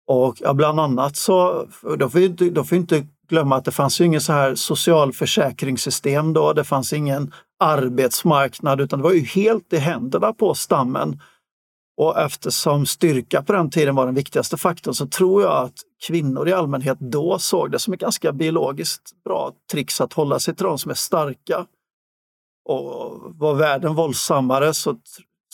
[0.07, 4.01] Och ja, bland annat så, då får, inte, då får inte glömma att det fanns
[4.01, 9.73] ju ingen så här socialförsäkringssystem då, det fanns ingen arbetsmarknad utan det var ju helt
[9.73, 11.21] i händerna på stammen.
[11.97, 15.73] Och eftersom styrka på den tiden var den viktigaste faktorn så tror jag att
[16.07, 20.55] kvinnor i allmänhet då såg det som ett ganska biologiskt bra trix att hålla sig
[20.55, 21.65] till de som är starka.
[22.65, 24.95] Och var världen våldsammare så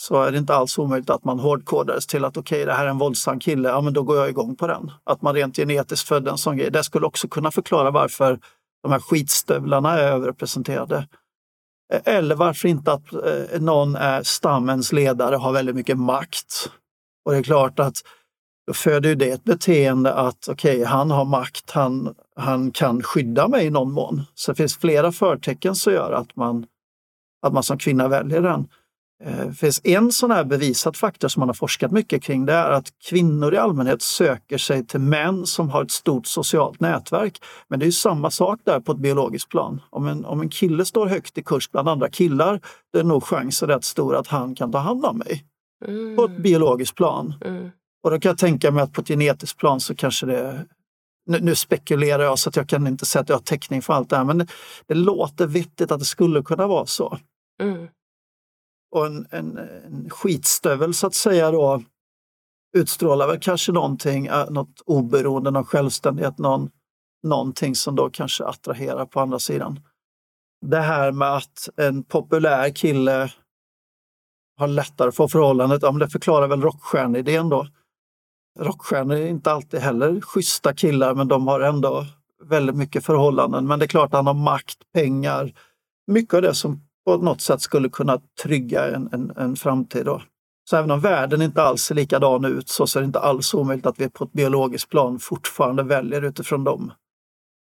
[0.04, 2.86] så är det inte alls omöjligt att man hårdkodades till att okej, okay, det här
[2.86, 4.92] är en våldsam kille, ja men då går jag igång på den.
[5.04, 6.72] Att man rent genetiskt födde en sån grej.
[6.72, 8.40] Det skulle också kunna förklara varför
[8.84, 11.08] de här skitstövlarna är överrepresenterade.
[11.94, 16.72] E-, eller varför inte att eh, någon är stammens ledare har väldigt mycket makt.
[17.26, 17.96] Och det är klart att
[18.68, 23.04] då föder ju det ett beteende att okej, okay, han har makt, han, han kan
[23.04, 24.22] skydda mig i någon mån.
[24.34, 26.66] Så det finns flera förtecken som gör att man,
[27.46, 28.68] att man som kvinna väljer den.
[29.24, 32.46] Det eh, finns en sån här bevisad faktor som man har forskat mycket kring.
[32.46, 36.80] Det är att kvinnor i allmänhet söker sig till män som har ett stort socialt
[36.80, 37.42] nätverk.
[37.68, 39.82] Men det är samma sak där på ett biologiskt plan.
[39.90, 42.62] Om en, om en kille står högt i kurs bland andra killar,
[42.94, 45.46] då är nog chansen rätt stor att han kan ta hand om mig.
[45.86, 46.16] Mm.
[46.16, 47.34] På ett biologiskt plan.
[47.46, 47.72] Mm.
[48.04, 50.66] Och då kan jag tänka mig att på ett genetiskt plan så kanske det
[51.26, 53.94] nu, nu, spekulerar jag så att jag kan inte säga att jag har täckning för
[53.94, 54.48] allt det här, men det,
[54.88, 57.18] det låter vettigt att det skulle kunna vara så.
[57.62, 57.88] Mm
[58.94, 61.84] och en, en, en skitstövel så att säga då
[62.78, 66.70] utstrålar väl kanske någonting, eh, något oberoende, någon självständighet, någon,
[67.24, 69.80] någonting som då kanske attraherar på andra sidan.
[70.66, 73.32] Det här med att en populär kille
[74.58, 77.68] har lättare att få förhållandet, ja, men det förklarar väl rockstjärneidén då.
[78.60, 82.06] Rockstjärnor är inte alltid heller schyssta killar, men de har ändå
[82.44, 83.68] väldigt mycket förhållanden.
[83.68, 85.54] Men det är klart han har makt, pengar,
[86.08, 90.06] mycket av det som på något sätt skulle kunna trygga en, en, en framtid.
[90.06, 90.22] Då.
[90.70, 93.86] Så även om världen inte alls ser likadan ut så är det inte alls omöjligt
[93.86, 96.94] att vi på ett biologiskt plan fortfarande väljer utifrån de,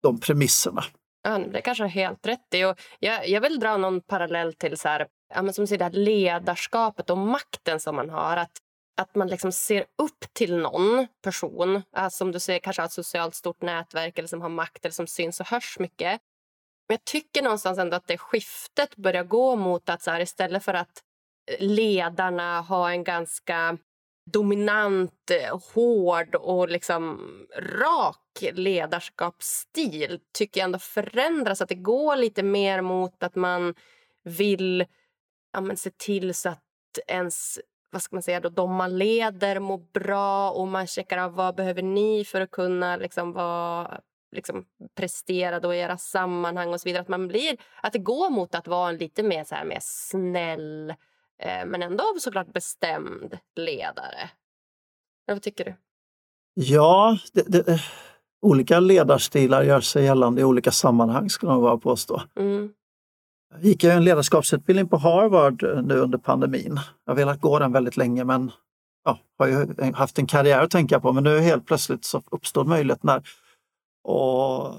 [0.03, 0.85] de premisserna.
[1.23, 2.65] Ja, det kanske är helt rätt i.
[2.65, 5.85] Och jag, jag vill dra någon parallell till så här, ja, men som säger, det
[5.85, 8.37] här ledarskapet och makten som man har.
[8.37, 8.59] Att,
[9.01, 12.93] att man liksom ser upp till någon person, alltså, som du säger, kanske har ett
[12.93, 16.21] socialt stort nätverk eller som har makt eller som syns och hörs mycket.
[16.91, 20.65] Men jag tycker någonstans ändå att det skiftet börjar gå mot att så här, istället
[20.65, 21.03] för att
[21.51, 23.79] eh, ledarna har en ganska
[24.33, 27.21] dominant, eh, hård och liksom
[27.59, 31.61] rak ledarskapsstil tycker jag ändå förändras.
[31.61, 33.75] Att det går lite mer mot att man
[34.25, 34.87] vill
[35.53, 36.65] ja, men se till så att
[37.07, 41.35] ens vad ska man säga då, de man leder mår bra och man checkar av
[41.35, 44.01] vad behöver ni för att kunna liksom vara
[44.33, 44.65] liksom
[44.95, 47.03] prestera då i era sammanhang och så vidare.
[47.03, 49.79] Att, man blir, att det går mot att vara en lite mer, så här, mer
[49.81, 50.91] snäll
[51.39, 54.31] eh, men ändå såklart bestämd ledare.
[55.27, 55.75] Vad tycker du?
[56.55, 57.81] Ja, det, det,
[58.43, 62.23] olika ledarstilar gör sig gällande i olika sammanhang skulle man vara påstå.
[62.37, 62.73] Mm.
[63.53, 66.81] Jag gick en ledarskapsutbildning på Harvard eh, nu under pandemin.
[67.05, 68.53] Jag har velat gå den väldigt länge men
[69.05, 72.67] ja, har ju haft en karriär att tänka på men nu helt plötsligt så uppstod
[72.67, 73.23] möjligheten där.
[74.05, 74.75] Och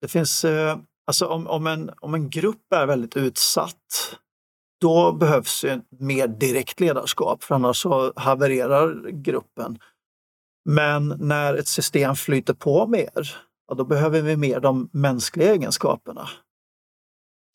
[0.00, 4.16] det finns, eh, alltså om, om, en, om en grupp är väldigt utsatt,
[4.80, 5.64] då behövs
[5.98, 9.78] mer direkt ledarskap för annars så havererar gruppen.
[10.64, 13.36] Men när ett system flyter på mer,
[13.68, 16.28] ja, då behöver vi mer de mänskliga egenskaperna.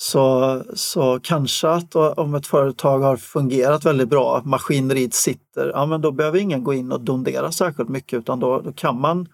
[0.04, 6.02] Så, så kanske att om ett företag har fungerat väldigt bra, maskineriet sitter, ja men
[6.02, 9.28] då behöver ingen gå in och dondera särskilt mycket utan då, då kan man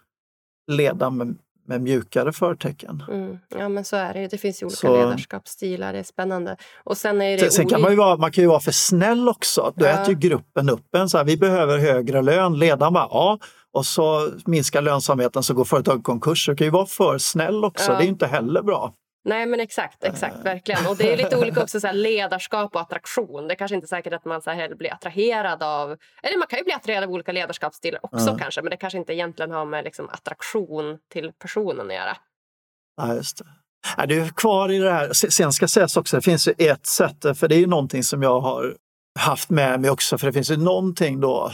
[0.72, 3.02] leda med, med mjukare förtecken.
[3.08, 3.38] Mm.
[3.58, 4.96] Ja men så är det Det finns ju olika så...
[4.96, 6.56] ledarskapsstilar, det är spännande.
[6.84, 9.28] Och sen är det sen, kan man, ju vara, man kan ju vara för snäll
[9.28, 9.72] också.
[9.76, 9.90] Då ja.
[9.90, 11.08] äter ju gruppen upp en.
[11.08, 12.58] Så här, vi behöver högre lön.
[12.58, 13.38] Ledaren bara, ja.
[13.72, 16.46] Och så minskar lönsamheten så går företaget i konkurs.
[16.46, 17.92] Det kan ju vara för snäll också.
[17.92, 17.98] Ja.
[17.98, 18.94] Det är inte heller bra.
[19.24, 20.42] Nej men exakt, exakt eh.
[20.42, 20.86] verkligen.
[20.86, 23.48] Och det är lite olika också så här, ledarskap och attraktion.
[23.48, 26.58] Det är kanske inte säkert att man så här, blir attraherad av, eller man kan
[26.58, 28.38] ju bli attraherad av olika ledarskapsstilar också mm.
[28.38, 32.16] kanske, men det kanske inte egentligen har med liksom, attraktion till personen att göra.
[32.96, 33.44] Ja, just det.
[33.96, 35.12] Ja, du är kvar i det här.
[35.12, 38.22] Sen ska sägas också, det finns ju ett sätt, för det är ju någonting som
[38.22, 38.76] jag har
[39.18, 41.52] haft med mig också, för det finns ju någonting då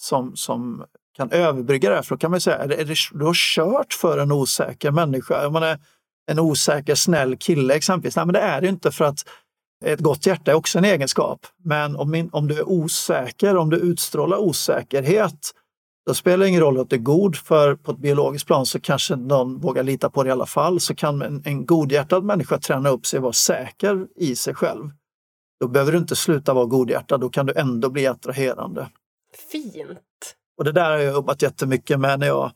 [0.00, 0.84] som, som
[1.16, 2.02] kan överbrygga det här.
[2.02, 4.90] För då kan man säga, är det, är det, du har kört för en osäker
[4.90, 5.42] människa.
[5.42, 5.78] Jag menar,
[6.30, 8.16] en osäker, snäll kille exempelvis.
[8.16, 9.28] Nej, men det är det inte för att
[9.84, 11.46] ett gott hjärta är också en egenskap.
[11.64, 15.50] Men om, min, om du är osäker, om du utstrålar osäkerhet,
[16.06, 18.80] då spelar det ingen roll att du är god, för på ett biologiskt plan så
[18.80, 20.80] kanske någon vågar lita på dig i alla fall.
[20.80, 24.90] Så kan en, en godhjärtad människa träna upp sig och vara säker i sig själv.
[25.60, 28.88] Då behöver du inte sluta vara godhjärtad, då kan du ändå bli attraherande.
[29.52, 30.36] Fint!
[30.58, 32.52] Och det där har jag jobbat jättemycket med när jag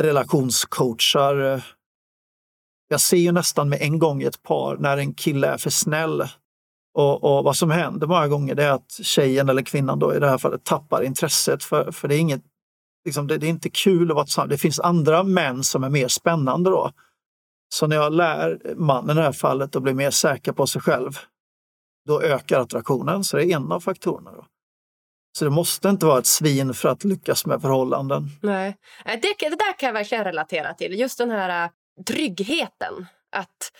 [0.00, 1.64] relationscoachar
[2.88, 5.70] jag ser ju nästan med en gång i ett par när en kille är för
[5.70, 6.28] snäll.
[6.94, 10.18] Och, och, vad som händer många gånger det är att tjejen eller kvinnan då i
[10.18, 12.42] det här fallet tappar intresset för, för det är inget
[13.04, 14.50] liksom, det, det, är inte kul att vara tillsammans.
[14.50, 16.92] Det finns andra män som är mer spännande då.
[17.74, 20.82] Så när jag lär mannen i det här fallet att bli mer säker på sig
[20.82, 21.18] själv,
[22.06, 23.24] då ökar attraktionen.
[23.24, 24.32] Så det är en av faktorerna.
[24.32, 24.46] Då.
[25.38, 28.28] Så det måste inte vara ett svin för att lyckas med förhållanden.
[28.42, 31.00] Nej, eh, det, det där kan jag verkligen relatera till.
[31.00, 31.70] Just den här eh,
[32.06, 33.06] tryggheten.
[33.30, 33.72] Att,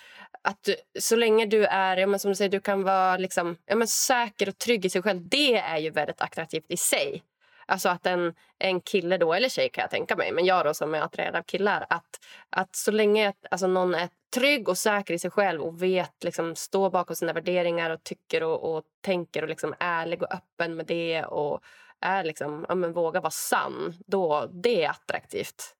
[0.42, 3.76] att så länge du är, ja, men som du säger, du kan vara liksom, ja,
[3.76, 5.28] men säker och trygg i sig själv.
[5.28, 7.22] Det är ju väldigt attraktivt i sig.
[7.66, 10.74] Alltså att en, en kille då, eller tjej kan jag tänka mig, men jag då
[10.74, 11.86] som är attraherad av killar.
[11.90, 16.24] Att, att så länge alltså någon är trygg och säker i sig själv och vet,
[16.24, 20.76] liksom, står bakom sina värderingar och tycker och, och tänker och liksom ärlig och öppen
[20.76, 21.60] med det och
[22.00, 25.74] är liksom, ja, men vågar vara sann, då det är attraktivt.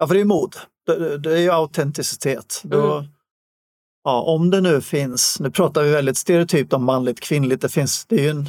[0.00, 0.56] Ja, för det är mod.
[0.86, 2.60] Det, det är ju autenticitet.
[2.64, 3.10] Då, mm.
[4.04, 8.06] ja, om det nu finns, nu pratar vi väldigt stereotypt om manligt kvinnligt, det finns,
[8.06, 8.44] det är ju en,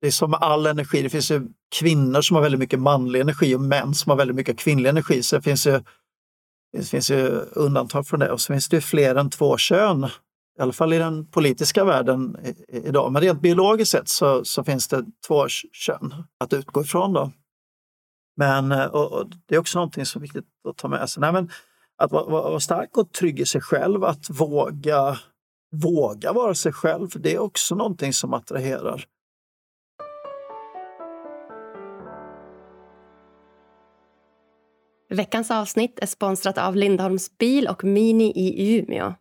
[0.00, 3.54] det är som all energi, det finns ju kvinnor som har väldigt mycket manlig energi
[3.54, 5.22] och män som har väldigt mycket kvinnlig energi.
[5.22, 5.80] Så det finns ju,
[6.72, 10.04] det finns ju undantag från det och så finns det fler än två kön,
[10.58, 12.36] i alla fall i den politiska världen
[12.68, 13.12] idag.
[13.12, 17.12] Men rent biologiskt sett så, så finns det två kön att utgå ifrån.
[17.12, 17.32] Då.
[18.36, 21.20] Men eh, och, och det är också någonting som är viktigt att ta med sig.
[21.20, 21.50] Nej, men
[21.98, 25.18] att vara, vara stark och trygg i sig själv, att våga,
[25.72, 29.06] våga vara sig själv, det är också någonting som attraherar.
[35.08, 39.14] Veckans avsnitt är sponsrat av Lindholms bil och Mini i Umeå.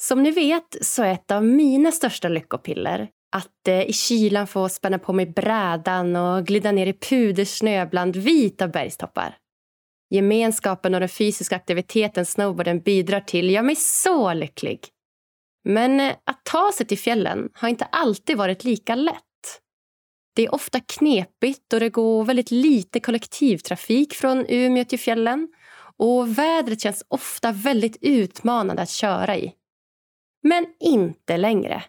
[0.00, 4.68] Som ni vet så är ett av mina största lyckopiller att eh, i kylan få
[4.68, 9.36] spänna på mig brädan och glida ner i pudersnö bland vita bergstoppar.
[10.10, 14.80] Gemenskapen och den fysiska aktiviteten snowboarden bidrar till gör mig så lycklig.
[15.64, 19.22] Men eh, att ta sig till fjällen har inte alltid varit lika lätt.
[20.34, 25.48] Det är ofta knepigt och det går väldigt lite kollektivtrafik från Umeå till fjällen
[25.96, 29.52] och vädret känns ofta väldigt utmanande att köra i.
[30.42, 31.82] Men inte längre.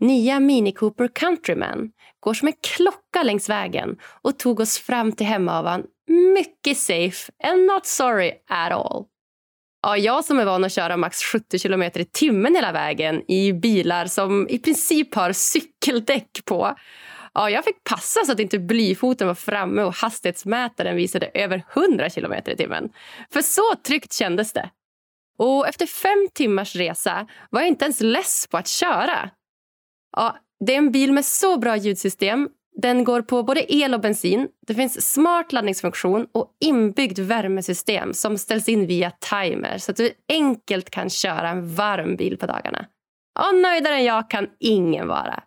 [0.00, 5.26] Nya Mini Cooper Countryman går som en klocka längs vägen och tog oss fram till
[5.26, 5.82] Hemavan
[6.34, 9.04] mycket safe and not sorry at all.
[9.82, 13.52] Ja, jag som är van att köra max 70 km i timmen hela vägen i
[13.52, 16.74] bilar som i princip har cykeldäck på.
[17.34, 22.10] Ja, jag fick passa så att inte blyfoten var framme och hastighetsmätaren visade över 100
[22.10, 22.90] km i timmen.
[23.32, 24.70] För så tryggt kändes det.
[25.38, 29.30] Och efter fem timmars resa var jag inte ens less på att köra.
[30.16, 32.48] Ja, det är en bil med så bra ljudsystem.
[32.82, 34.48] Den går på både el och bensin.
[34.66, 40.12] Det finns smart laddningsfunktion och inbyggd värmesystem som ställs in via timer så att du
[40.28, 42.86] enkelt kan köra en varm bil på dagarna.
[43.38, 45.42] Och nöjdare än jag kan ingen vara.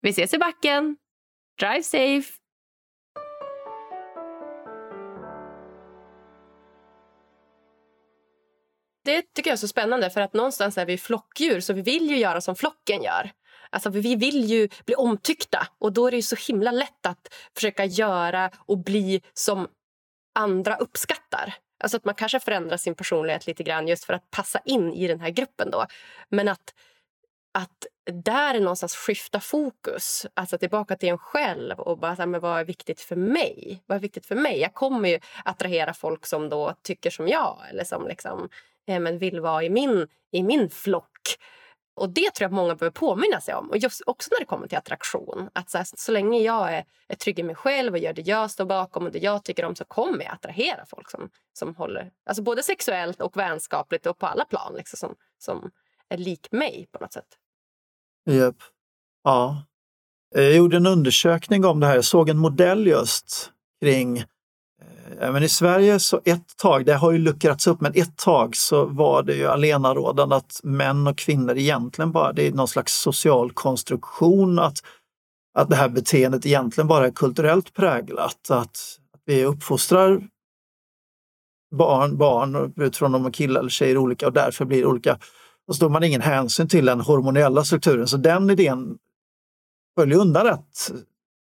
[0.00, 0.96] Vi ses i backen.
[1.60, 2.32] Drive safe!
[9.04, 12.10] Det tycker jag är så spännande för att någonstans är vi flockdjur så vi vill
[12.10, 13.30] ju göra som flocken gör.
[13.70, 17.84] Alltså, vi vill ju bli omtyckta och då är det så himla lätt att försöka
[17.84, 19.68] göra och bli som
[20.34, 21.54] andra uppskattar.
[21.80, 25.08] Alltså att man kanske förändrar sin personlighet lite grann just för att passa in i
[25.08, 25.70] den här gruppen.
[25.70, 25.86] då.
[26.28, 26.74] Men att,
[27.52, 27.86] att
[28.24, 32.60] där någonstans skifta fokus, alltså tillbaka till en själv och bara så här, men vad
[32.60, 33.82] är viktigt för mig?
[33.86, 34.60] Vad är viktigt för mig?
[34.60, 38.48] Jag kommer ju attrahera folk som då tycker som jag eller som liksom,
[38.86, 41.38] eh, men vill vara i min, i min flock.
[41.94, 43.70] Och Det tror jag många behöver påminna sig om.
[43.70, 45.50] Och just också när det kommer till attraktion.
[45.52, 48.26] Att så, här, så länge jag är, är trygg i mig själv och gör det
[48.26, 51.74] jag står bakom och det jag tycker om så kommer jag attrahera folk som, som
[51.76, 52.10] håller...
[52.26, 55.70] Alltså både sexuellt och vänskapligt och på alla plan liksom, som, som
[56.08, 57.38] är lik mig på något sätt.
[58.30, 58.56] Yep.
[59.24, 59.64] Ja.
[60.36, 61.94] Eh, jag gjorde en undersökning om det här.
[61.94, 64.24] Jag såg en modell just kring
[65.18, 68.56] Eh, men i Sverige så ett tag, det har ju luckrats upp, men ett tag
[68.56, 72.94] så var det ju alenarådande att män och kvinnor egentligen bara, det är någon slags
[72.94, 74.78] social konstruktion att,
[75.54, 78.50] att det här beteendet egentligen bara är kulturellt präglat.
[78.50, 80.20] Att, att vi uppfostrar
[81.76, 85.18] barn, barn utifrån om de är killar eller tjejer olika och därför blir olika.
[85.68, 88.06] Och så tar man ingen hänsyn till den hormonella strukturen.
[88.06, 88.98] Så den idén
[89.98, 90.92] följer undan rätt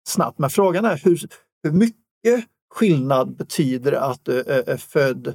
[0.07, 0.39] snabbt.
[0.39, 1.19] Men frågan är hur,
[1.63, 2.45] hur mycket
[2.75, 5.27] skillnad betyder att du är född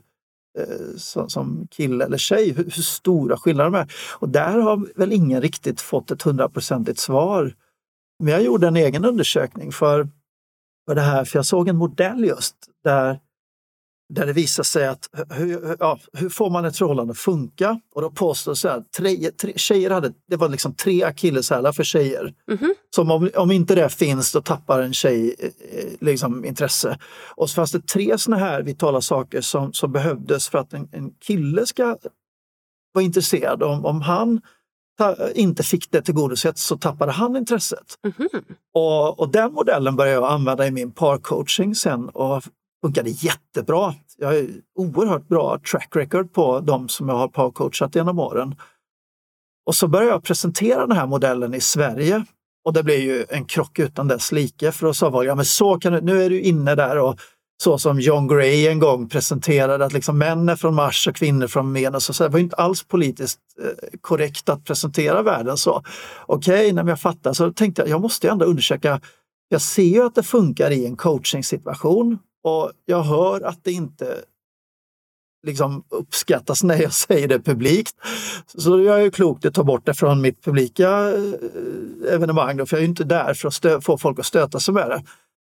[0.59, 0.97] eh,
[1.29, 3.93] som kille eller tjej, hur, stora skillnader de är.
[4.19, 7.55] Och där har väl ingen riktigt fått ett hundraprocentigt svar.
[8.19, 10.09] Men jag gjorde en egen undersökning för,
[10.89, 13.21] för det här, för jag såg en modell just där
[14.11, 17.81] där det visar sig att hur, ja, hur får man ett förhållande att funka?
[17.95, 22.35] Och då påstås att tre, tre, tjejer hade, det var liksom tre akilleshälar för tjejer.
[22.49, 22.71] Mm -hmm.
[22.95, 26.99] Som om, om inte det finns då tappar en tjej eh, liksom, intresse.
[27.35, 30.89] Och så fanns det tre såna här vitala saker som, som behövdes för att en,
[30.93, 31.97] en kille ska
[32.93, 33.63] vara intresserad.
[33.63, 34.41] Om, om han
[35.35, 37.95] inte fick det tillgodosett så tappade han intresset.
[38.05, 38.43] Mm -hmm.
[38.75, 42.43] och, och den modellen började jag använda i min parcoaching sen och
[42.83, 43.95] funkade jättebra.
[44.19, 44.47] Jag har
[44.79, 48.55] oerhört bra track record på de som jag har powercoachat genom åren.
[49.67, 52.25] Och så började jag presentera den här modellen i Sverige
[52.65, 55.45] och det blev ju en krock utan dess like för då sa folk, ja men
[55.45, 57.21] så kan du, nu är du inne där och
[57.63, 61.47] så som John Gray en gång presenterade att liksom män är från Mars och kvinnor
[61.47, 62.17] från Venus.
[62.17, 65.83] Så det var inte alls politiskt eh, korrekt att presentera världen så.
[66.27, 69.01] Okej, okay, när jag fattar så tänkte jag, jag måste ändå undersöka.
[69.49, 74.25] Jag ser ju att det funkar i en coachingsituation och jag hör att det inte
[75.47, 77.97] liksom uppskattas när jag säger det publikt.
[78.47, 82.77] Så jag är klokt att ta bort det från mitt publika eh, evenemang, då, för
[82.77, 85.03] jag är inte där för att få folk att stöta sig med det.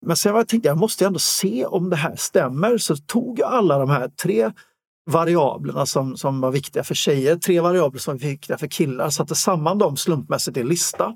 [0.06, 3.54] Men sen jag tänkte jag måste ändå se om det här stämmer, så tog jag
[3.54, 4.52] alla de här tre
[5.12, 9.36] variablerna som, som var viktiga för tjejer, tre variabler som var viktiga för killar, satte
[9.36, 11.16] samman dem slumpmässigt i en lista.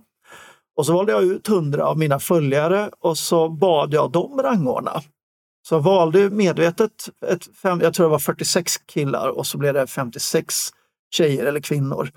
[0.78, 5.01] Och så valde jag ut hundra av mina följare och så bad jag dem rangordna.
[5.70, 9.74] Så jag valde medvetet, ett fem, jag tror det var 46 killar och så blev
[9.74, 10.70] det 56
[11.11, 12.11] tjejer eller kvinnor.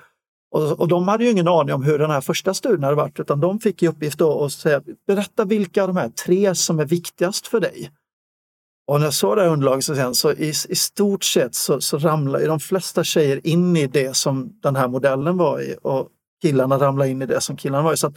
[0.54, 3.20] Och, och de hade ju ingen aning om hur den här första studien hade varit
[3.20, 6.84] utan de fick i uppgift att säga, berätta vilka av de här tre som är
[6.84, 7.90] viktigast för dig.
[8.86, 11.80] Och när jag såg det här underlaget så, sen, så i, i stort sett så,
[11.80, 16.08] så ramlade de flesta tjejer in i det som den här modellen var i och
[16.42, 17.96] killarna ramlade in i det som killarna var i.
[17.96, 18.12] Så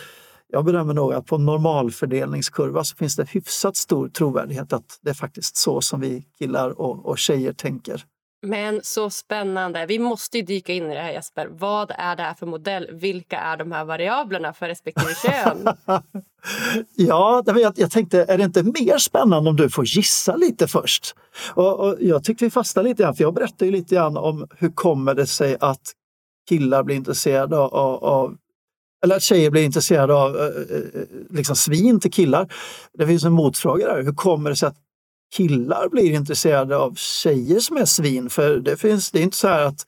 [0.48, 5.14] jag bedömer nog att på normalfördelningskurva så finns det hyfsat stor trovärdighet att det är
[5.14, 8.04] faktiskt så som vi killar och, och tjejer tänker.
[8.46, 9.86] Men så spännande.
[9.86, 11.48] Vi måste dyka in i det här Jesper.
[11.52, 12.90] Vad är det här för modell?
[12.94, 15.68] Vilka är de här variablerna för respektive kön?
[16.96, 21.16] ja, jag, jag tänkte, är det inte mer spännande om du får gissa lite först?
[21.54, 24.48] Och, och jag tyckte vi fastnade lite grann, för jag berättade ju lite grann om
[24.58, 25.92] hur kommer det sig att
[26.50, 28.38] killar blir intresserade av, av
[29.06, 30.82] eller att tjejer blir intresserade av eh, eh,
[31.30, 32.54] liksom svin till killar.
[32.98, 34.04] Det finns en motfråga där.
[34.04, 34.78] Hur kommer det sig att
[35.36, 38.30] killar blir intresserade av tjejer som är svin?
[38.30, 39.84] För det, finns, det är inte så här att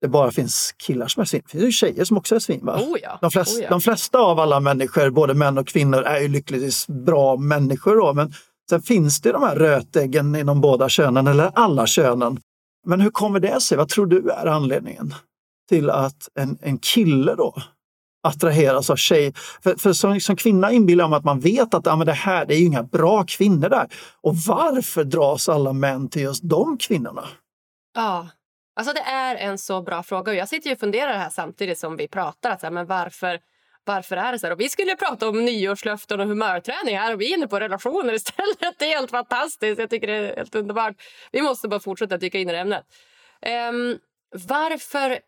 [0.00, 1.42] det bara finns killar som är svin.
[1.44, 2.60] Det finns ju tjejer som också är svin.
[2.62, 2.76] Va?
[2.76, 3.18] Oh ja.
[3.20, 3.70] de, flest, oh ja.
[3.70, 7.96] de, flesta av alla människor, både män och kvinnor, är ju lyckligtvis bra människor.
[7.96, 8.32] Då, men
[8.70, 12.40] sen finns det de här rötäggen inom båda könen, eller alla könen.
[12.86, 13.78] Men hur kommer det sig?
[13.78, 15.14] Vad tror du är anledningen
[15.68, 17.54] till att en, en kille då
[18.24, 19.32] attraheras av tjej.
[19.62, 22.12] För, för som, som kvinna inbillar jag mig att man vet att ah, men det
[22.12, 23.88] här det är inga bra kvinnor där.
[24.20, 27.24] Och varför dras alla män till just de kvinnorna?
[27.94, 28.28] Ja,
[28.76, 30.32] alltså det är en så bra fråga.
[30.32, 32.50] Och jag sitter och funderar här samtidigt som vi pratar.
[32.50, 33.40] Att, men varför,
[33.84, 34.52] varför är det så här?
[34.52, 38.12] Och vi skulle prata om nyårslöften och humörträning här och vi är inne på relationer
[38.12, 38.58] istället.
[38.78, 39.78] Det är helt fantastiskt.
[39.80, 40.94] Jag tycker det är helt underbart.
[41.32, 42.84] Vi måste bara fortsätta dyka in i det ämnet.
[43.70, 43.98] Um,
[44.48, 45.18] varför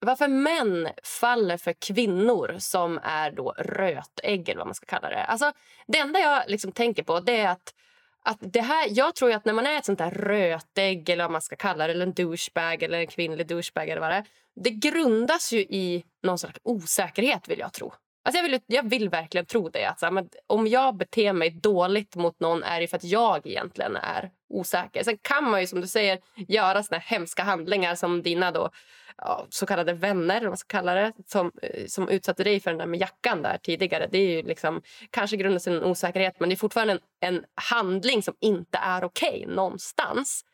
[0.00, 5.24] varför män faller för kvinnor som är då rötägg eller vad man ska kalla det.
[5.24, 5.52] Alltså,
[5.86, 7.74] det enda jag liksom tänker på det är att,
[8.22, 11.32] att det här, jag tror att när man är ett sånt där rötägg eller vad
[11.32, 14.24] man ska kalla det, eller en douchebag eller en kvinnlig douchebag eller vad det är.
[14.64, 17.92] Det grundas ju i någon slags osäkerhet vill jag tro.
[18.28, 19.84] Alltså jag, vill, jag vill verkligen tro det.
[19.84, 23.96] Alltså, men om jag beter mig dåligt mot någon är det för att jag egentligen
[23.96, 25.02] är osäker.
[25.02, 28.70] Sen kan man ju som du säger göra såna hemska handlingar som dina då,
[29.18, 32.70] ja, så kallade vänner eller vad ska kalla det, som, eh, som utsatte dig för
[32.70, 34.08] den där med jackan där tidigare.
[34.12, 37.44] Det är ju liksom, kanske grundas i en osäkerhet men det är fortfarande en, en
[37.54, 40.44] handling som inte är okej okay, någonstans.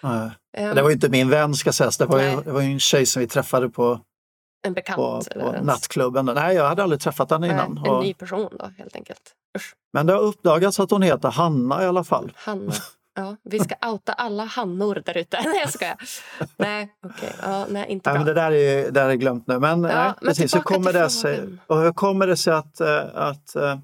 [0.00, 0.30] Nej.
[0.68, 1.98] Um, det var inte min vän ska sägas.
[1.98, 4.00] Det var, ju, det var ju en tjej som vi träffade på
[4.66, 4.96] en bekant?
[4.96, 6.26] På, eller på nattklubben.
[6.26, 7.80] Nej, jag hade aldrig träffat henne innan.
[7.82, 9.34] Nej, en ny person då helt enkelt.
[9.56, 9.74] Usch.
[9.92, 12.32] Men det har uppdagats att hon heter Hanna i alla fall.
[12.36, 12.72] Hanna.
[13.16, 15.40] Ja, vi ska outa alla Hannor där ute.
[15.44, 15.96] Nej, jag skojar.
[16.56, 17.28] Nej, okej.
[17.34, 17.50] Okay.
[17.50, 18.18] Ja, nej, inte bra.
[18.18, 19.58] men det där är, det där är glömt nu.
[19.58, 22.80] Men, ja, nej, men precis, hur kommer, det sig, och hur kommer det sig att,
[22.80, 23.78] eh, att eh,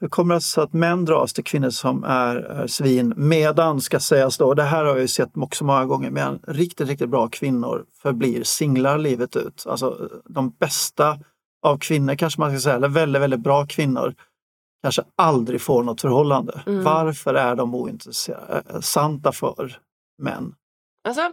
[0.00, 4.00] hur kommer det sig att män dras till kvinnor som är, är svin medan, ska
[4.00, 7.28] sägas då, det här har jag ju sett också många gånger, men riktigt, riktigt bra
[7.28, 9.64] kvinnor förblir singlar livet ut.
[9.68, 11.18] Alltså de bästa
[11.62, 14.14] av kvinnor kanske man ska säga, eller väldigt, väldigt bra kvinnor
[14.82, 16.62] kanske aldrig får något förhållande.
[16.66, 16.84] Mm.
[16.84, 19.78] Varför är de ointressanta för
[20.18, 20.54] män?
[21.04, 21.32] Alltså,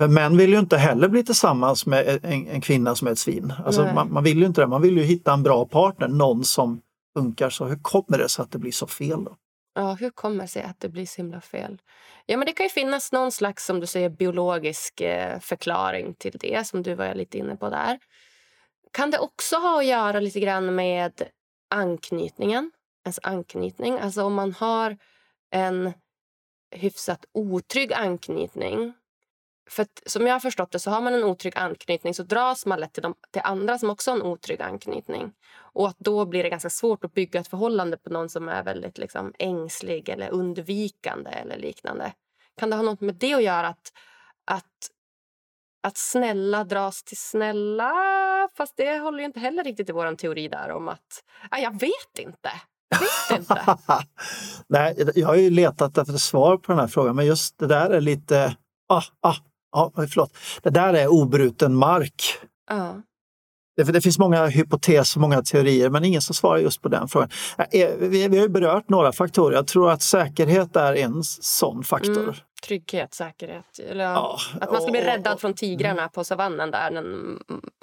[0.00, 3.18] för män vill ju inte heller bli tillsammans med en, en kvinna som är ett
[3.18, 3.52] svin.
[3.64, 4.66] Alltså man, man, vill ju inte det.
[4.66, 6.80] Man vill ju hitta en bra partner, någon som
[7.16, 7.50] funkar.
[7.50, 9.24] Så hur kommer det sig att det blir så fel?
[9.24, 9.36] då?
[9.74, 11.80] Ja, hur kommer det sig att det blir så himla fel?
[12.26, 16.36] Ja, men det kan ju finnas någon slags som du säger, biologisk eh, förklaring till
[16.40, 17.98] det som du var lite inne på där.
[18.92, 21.22] Kan det också ha att göra lite grann med
[21.72, 22.70] anknytningen?
[23.04, 23.98] Ens anknytning.
[23.98, 24.98] Alltså om man har
[25.50, 25.92] en
[26.70, 28.92] hyfsat otrygg anknytning
[29.70, 32.66] för att, som jag har förstått det så har man en otrygg anknytning så dras
[32.66, 35.32] man lätt till, de, till andra som också har en otrygg anknytning.
[35.54, 38.62] Och att då blir det ganska svårt att bygga ett förhållande på någon som är
[38.62, 42.12] väldigt liksom, ängslig eller undvikande eller liknande.
[42.56, 43.68] Kan det ha något med det att göra?
[43.68, 43.92] Att,
[44.44, 44.90] att,
[45.82, 47.92] att snälla dras till snälla?
[48.56, 51.24] Fast det håller ju inte heller riktigt i vår teori där om att...
[51.50, 52.50] Ah, jag vet inte.
[52.88, 53.76] Jag vet inte.
[54.68, 57.90] Nej, jag har ju letat efter svar på den här frågan men just det där
[57.90, 58.56] är lite...
[58.88, 59.36] Ah, ah,
[59.72, 60.36] Ja, förlåt.
[60.62, 62.38] Det där är obruten mark.
[62.70, 63.02] Ja.
[63.76, 67.28] Det, det finns många hypoteser, många teorier, men ingen som svarar just på den frågan.
[67.70, 69.56] Eh, vi, vi har berört några faktorer.
[69.56, 72.22] Jag tror att säkerhet är en sån faktor.
[72.22, 72.34] Mm.
[72.66, 73.78] Trygghet, säkerhet.
[73.78, 77.04] Eller, ja, att man ska bli räddad från tigrarna på savannen där,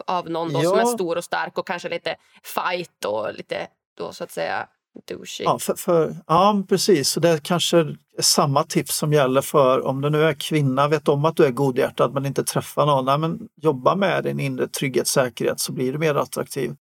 [0.07, 0.69] av någon ja.
[0.69, 3.67] som är stor och stark och kanske lite fight och lite
[3.97, 4.67] då så att säga
[5.07, 5.43] douchey.
[5.45, 7.09] Ja, för, för, ja, precis.
[7.09, 10.87] Så det är kanske är samma tips som gäller för om du nu är kvinna,
[10.87, 13.05] vet om att du är godhjärtad men inte träffar någon.
[13.05, 16.75] Nej, men jobba med din inre trygghet, säkerhet så blir du mer attraktiv.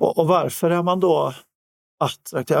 [0.00, 1.34] Och, och varför är man då
[2.04, 2.56] attraktiv?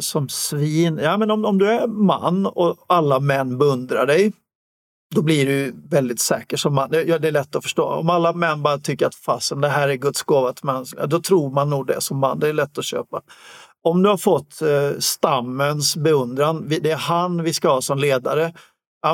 [0.00, 0.98] Som svin?
[1.02, 4.32] Ja, men om, om du är man och alla män beundrar dig,
[5.14, 6.88] då blir du väldigt säker som man.
[7.06, 7.84] Ja, det är lätt att förstå.
[7.84, 11.20] Om alla män bara tycker att fasen det här är Guds gåva till man, då
[11.20, 12.38] tror man nog det som man.
[12.38, 13.22] Det är lätt att köpa
[13.82, 18.52] om du har fått eh, stammens beundran, det är han vi ska ha som ledare,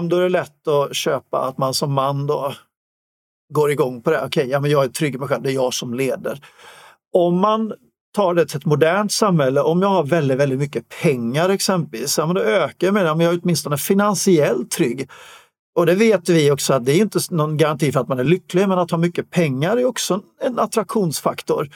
[0.08, 2.54] då är det lätt att köpa att man som man då
[3.54, 4.16] går igång på det.
[4.16, 6.40] Okej, okay, ja, men jag är trygg i mig själv, det är jag som leder.
[7.12, 7.72] Om man
[8.14, 12.26] tar det till ett modernt samhälle, om jag har väldigt, väldigt mycket pengar exempelvis, ja,
[12.26, 13.10] men då ökar jag med det.
[13.10, 15.10] Om jag är åtminstone finansiellt trygg.
[15.76, 18.24] Och det vet vi också att det är inte någon garanti för att man är
[18.24, 21.68] lycklig, men att ha mycket pengar är också en attraktionsfaktor.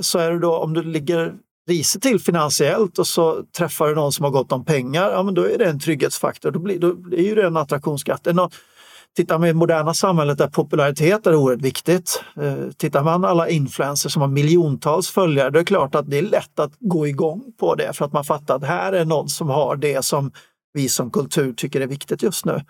[0.00, 1.34] Så är det då om du ligger
[1.68, 5.34] risigt till finansiellt och så träffar du någon som har gott om pengar, ja men
[5.34, 6.50] då är det en trygghetsfaktor.
[6.50, 8.26] Då, blir, då är ju det en attraktionsskatt.
[9.16, 12.22] Tittar man i det moderna samhället där popularitet är oerhört viktigt.
[12.36, 16.18] Eh, tittar man alla influencers som har miljontals följare, då är det klart att det
[16.18, 19.28] är lätt att gå igång på det för att man fattar att här är någon
[19.28, 20.32] som har det som
[20.72, 22.60] vi som kultur tycker är viktigt just nu.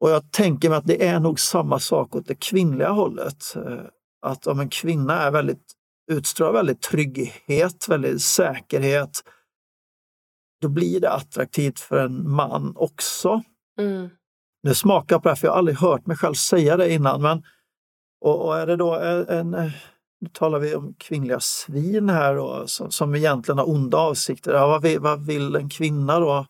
[0.00, 3.56] Och jag tänker mig att det är nog samma sak åt det kvinnliga hållet.
[3.56, 3.84] Eh,
[4.26, 5.72] att om en kvinna är väldigt
[6.12, 9.22] utstrålar väldigt trygghet, väldigt säkerhet,
[10.62, 13.42] då blir det attraktivt för en man också.
[13.78, 14.10] Mm.
[14.64, 17.22] Nu smakar på det, för jag har aldrig hört mig själv säga det innan.
[17.22, 17.42] Men,
[18.20, 18.94] och, och är det då
[19.28, 19.50] en,
[20.20, 24.52] nu talar vi om kvinnliga svin här då, som, som egentligen har onda avsikter.
[24.52, 26.46] Ja, vad, vill, vad vill en kvinna då?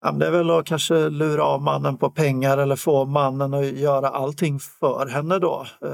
[0.00, 3.66] Ja, det är väl att kanske lura av mannen på pengar eller få mannen att
[3.66, 5.90] göra allting för henne då eh,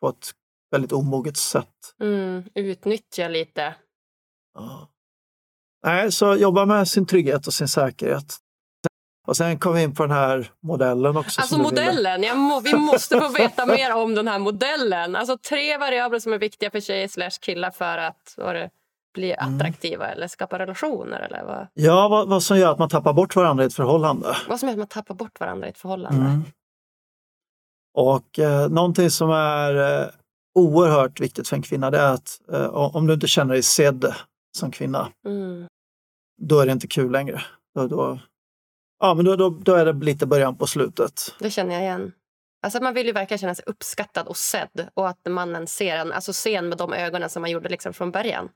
[0.00, 0.30] på ett
[0.70, 1.94] väldigt omoget sätt.
[2.00, 3.74] Mm, utnyttja lite.
[4.54, 4.88] Ja.
[5.84, 8.36] Nej, så jobba med sin trygghet och sin säkerhet.
[9.26, 11.40] Och sen kom vi in på den här modellen också.
[11.40, 15.16] Alltså modellen, må, vi måste få veta mer om den här modellen.
[15.16, 18.70] Alltså tre variabler som är viktiga för tjejer slash killar för att det,
[19.14, 19.56] bli Mm.
[19.56, 21.20] attraktiva eller skapa relationer?
[21.20, 24.36] Eller vad, Ja, vad, vad som gör att man tappar bort varandra i ett förhållande.
[24.48, 26.20] vad som gör att man tappar bort varandra i ett förhållande?
[26.26, 26.42] Mm.
[27.94, 30.06] Och eh, någonting som är eh,
[30.54, 34.14] oerhört viktigt för en kvinna det är att eh, om du inte känner dig sedd
[34.58, 35.66] som kvinna, Mm.
[36.42, 37.42] då är det inte kul längre.
[37.74, 38.18] Då, då,
[39.02, 41.34] ja, men då, då, då är det lite början på slutet.
[41.38, 42.12] Det känner jag igen.
[42.64, 46.12] Alltså man vill ju verkligen känna sig uppskattad och sedd och att mannen ser en,
[46.12, 48.48] alltså ser en med de ögonen som man gjorde liksom från början.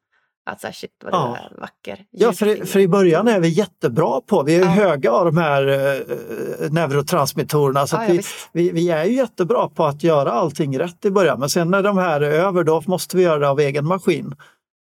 [0.51, 1.37] Att så här, shit vad du Ja.
[1.37, 2.05] är vacker.
[2.11, 4.67] Ja, för, i- för i början är vi jättebra på, vi är Ja.
[4.67, 7.87] höga av de här eh, neurotransmittorerna.
[7.87, 8.21] Så Ja, ja, vi,
[8.53, 11.41] vi, vi är ju jättebra på att göra allting rätt i början.
[11.41, 14.35] Men sen när de här är över, då måste vi göra det av egen maskin.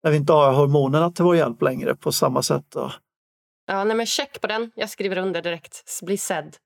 [0.03, 2.65] När vi inte har hormonerna till vår hjälp längre på samma sätt.
[2.75, 2.93] Då.
[3.67, 4.71] Ja, nej, men check på den.
[4.75, 6.01] Jag skriver under direkt.
[6.03, 6.57] Bli sedd.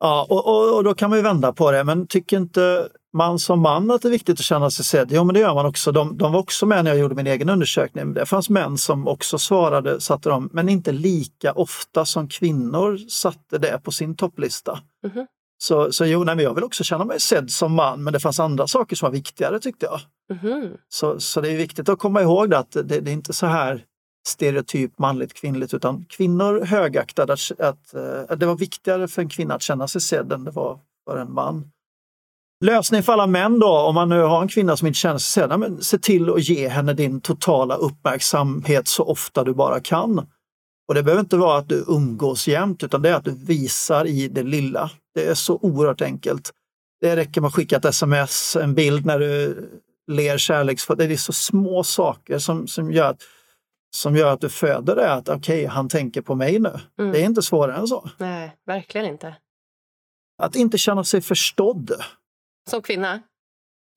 [0.00, 1.84] Ja, och, och, och då kan man ju vända på det.
[1.84, 5.08] Men tycker inte man som man att det är viktigt att känna sig sedd?
[5.12, 5.92] Jo, men det gör man också.
[5.92, 8.14] De, de var också med när jag gjorde min egen undersökning.
[8.14, 13.58] Det fanns män som också svarade, satte de, men inte lika ofta som kvinnor satte
[13.58, 14.78] det på sin topplista.
[15.06, 15.26] Mhm.
[15.58, 18.20] Så, så jo, nej, men jag vill också känna mig sedd som man, men det
[18.20, 20.00] fanns andra saker som var viktigare tyckte jag.
[20.36, 20.70] Mhm.
[20.88, 23.46] Så, så det är viktigt att komma ihåg det, att det, det är inte så
[23.46, 23.84] här
[24.26, 27.94] stereotyp manligt kvinnligt utan kvinnor högaktade att, att,
[28.28, 31.18] att det var viktigare för en kvinna att känna sig sedd än det var för
[31.18, 31.70] en man.
[32.64, 35.42] Lösning för alla män då, om man nu har en kvinna som inte känner sig
[35.42, 40.26] sedd, men se till att ge henne din totala uppmärksamhet så ofta du bara kan.
[40.88, 44.06] Och det behöver inte vara att du umgås jämt utan det är att du visar
[44.06, 44.90] i det lilla.
[45.14, 46.50] Det är så oerhört enkelt.
[47.00, 49.56] Det räcker med att skicka ett sms, en bild när du
[50.06, 50.98] ler kärleksfullt.
[50.98, 53.22] Det är så små saker som, som, gör, att,
[53.94, 56.80] som gör att du föder det att okej, han tänker på mig nu.
[56.98, 57.12] Mm.
[57.12, 58.10] Det är inte svårare än så.
[58.18, 59.36] Nej, verkligen inte.
[60.42, 61.92] Att inte känna sig förstådd.
[62.70, 63.22] Som kvinna.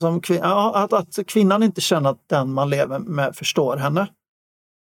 [0.02, 4.08] Som kvin- ja, att, att kvinnan inte känner att den man lever med förstår henne.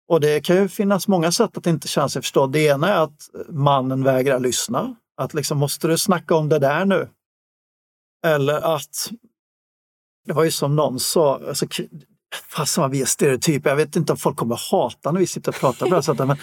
[0.08, 2.52] Och det kan ju finnas många sätt att inte känna sig förstådd.
[2.52, 4.96] Det ena är att mannen vägrar lyssna.
[5.16, 7.08] Att liksom, måste du snacka om det där nu?
[8.26, 9.10] Eller att,
[10.26, 11.66] det var ju som någon sa, alltså,
[12.48, 15.48] fast vad vi är stereotyper, jag vet inte om folk kommer hata när vi sitter
[15.52, 16.26] och pratar på det sättet.
[16.26, 16.36] Men,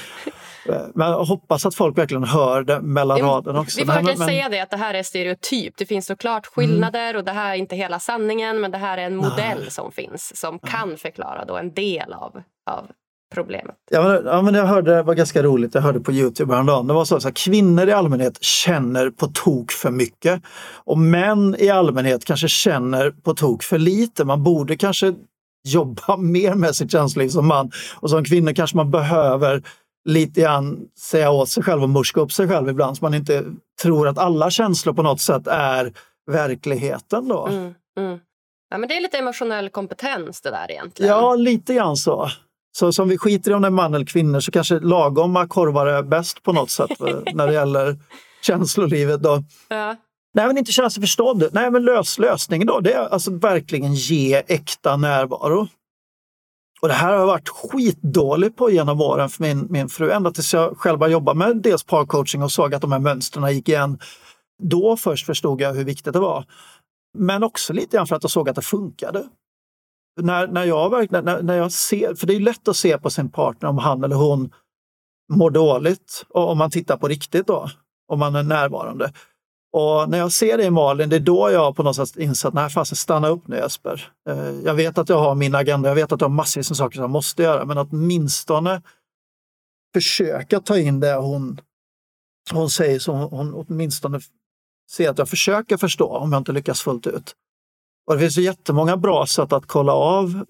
[0.95, 3.79] men jag hoppas att folk verkligen hör det mellan Jo, raderna också.
[3.79, 5.73] Vi får Nej, verkligen men- säga det att det här är stereotyp.
[5.77, 9.01] Det finns såklart skillnader och det här är inte hela sanningen men det här är
[9.05, 12.87] en modell som finns som kan förklara då en del av, av
[13.33, 13.75] problemet.
[13.91, 16.87] Ja men, ja, men jag hörde, det var ganska roligt, jag hörde på Youtube häromdagen.
[16.87, 20.41] Det var så att kvinnor i allmänhet känner på tok för mycket.
[20.85, 24.25] Och män i allmänhet kanske känner på tok för lite.
[24.25, 25.13] Man borde kanske
[25.63, 27.71] jobba mer med sitt känsloliv som man.
[27.99, 29.63] Och som kvinna kanske man behöver
[30.05, 33.45] lite grann säga åt sig själv och morska upp sig själv ibland så man inte
[33.81, 35.93] tror att alla känslor på något sätt är
[36.31, 37.27] verkligheten.
[37.27, 37.47] Då.
[37.47, 38.19] Mm, mm.
[38.69, 41.11] Ja, men det är lite emotionell kompetens det där egentligen.
[41.11, 42.29] Ja, lite grann så.
[42.77, 45.87] Så som vi skiter i om det är man eller kvinnor så kanske lagoma korvar
[45.87, 47.97] är bäst på något sätt eh, när det gäller
[48.41, 49.21] känslolivet.
[49.21, 49.43] Då.
[49.69, 49.95] Ja.
[50.33, 51.49] Nej, men inte känna sig förstådd.
[51.51, 55.67] Nej, men lös, lösningen då, det är alltså verkligen ge äkta närvaro.
[56.81, 60.31] Och det här har jag varit skitdålig på genom åren för min, min fru, ända
[60.31, 63.69] tills jag själv började jobba med dels parcoaching och såg att de här mönstren gick
[63.69, 63.99] igen.
[64.63, 66.45] Då först förstod jag hur viktigt det var.
[67.17, 69.23] Men också lite grann för att jag såg att det funkade.
[70.21, 73.09] När, när, jag, verkligen- när, när jag ser, för det är lätt att se på
[73.09, 74.51] sin partner om han eller hon
[75.33, 77.69] mår dåligt, och om man tittar på riktigt då,
[78.07, 79.13] om man är närvarande.
[79.73, 82.47] Och när jag ser det i Malin, det är då jag på något sätt inser
[82.47, 84.11] att nej, fasen, stanna upp nu Jesper.
[84.29, 86.77] Eh, jag vet att jag har min agenda, jag vet att jag har massvis med
[86.77, 88.81] saker som jag måste göra, men att åtminstone
[89.93, 91.61] försöka ta in det hon,
[92.51, 94.19] hon säger, så hon, hon åtminstone
[94.91, 97.35] ser att jag försöker förstå om jag inte lyckas fullt ut.
[98.07, 100.45] Och det finns ju jättemånga bra sätt att kolla av,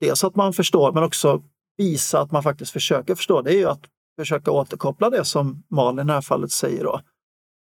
[0.00, 1.42] dels att man förstår, men också
[1.76, 3.42] visa att man faktiskt försöker förstå.
[3.42, 3.82] Det är ju att
[4.18, 6.84] försöka återkoppla det som Malin i det här fallet säger.
[6.84, 7.00] Då.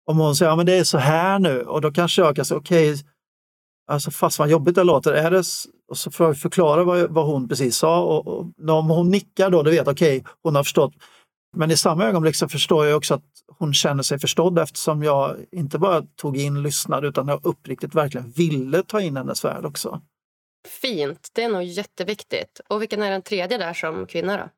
[0.10, 2.46] Om hon säger, ja men det är så här nu och då kanske jag kan
[2.46, 2.96] säga, okej,
[3.92, 5.44] alltså fast vad jobbigt det låter, är det,
[5.90, 9.50] och så får jag förklara vad, vad hon precis sa och, och om hon nickar
[9.50, 10.94] då, då vet jag, okej, hon har förstått.
[11.58, 13.24] Men i samma ögonblick så förstår jag också att
[13.58, 18.32] hon känner sig förstådd eftersom jag inte bara tog in, lyssnade, utan jag uppriktigt verkligen
[18.32, 20.02] ville ta in hennes värld också.
[20.82, 21.30] Fint.
[21.34, 22.62] Det är nog jätteviktigt.
[22.68, 24.50] Och vilken är den tredje där som kvinna då?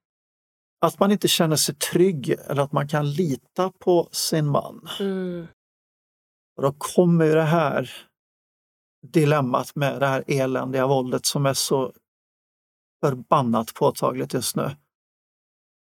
[0.81, 4.87] Att man inte känner sig trygg eller att man kan lita på sin man.
[4.99, 5.47] Mm.
[6.57, 7.91] Och då kommer ju det här
[9.07, 11.93] dilemmat med det här eländiga våldet som är så
[13.03, 14.75] förbannat påtagligt just nu.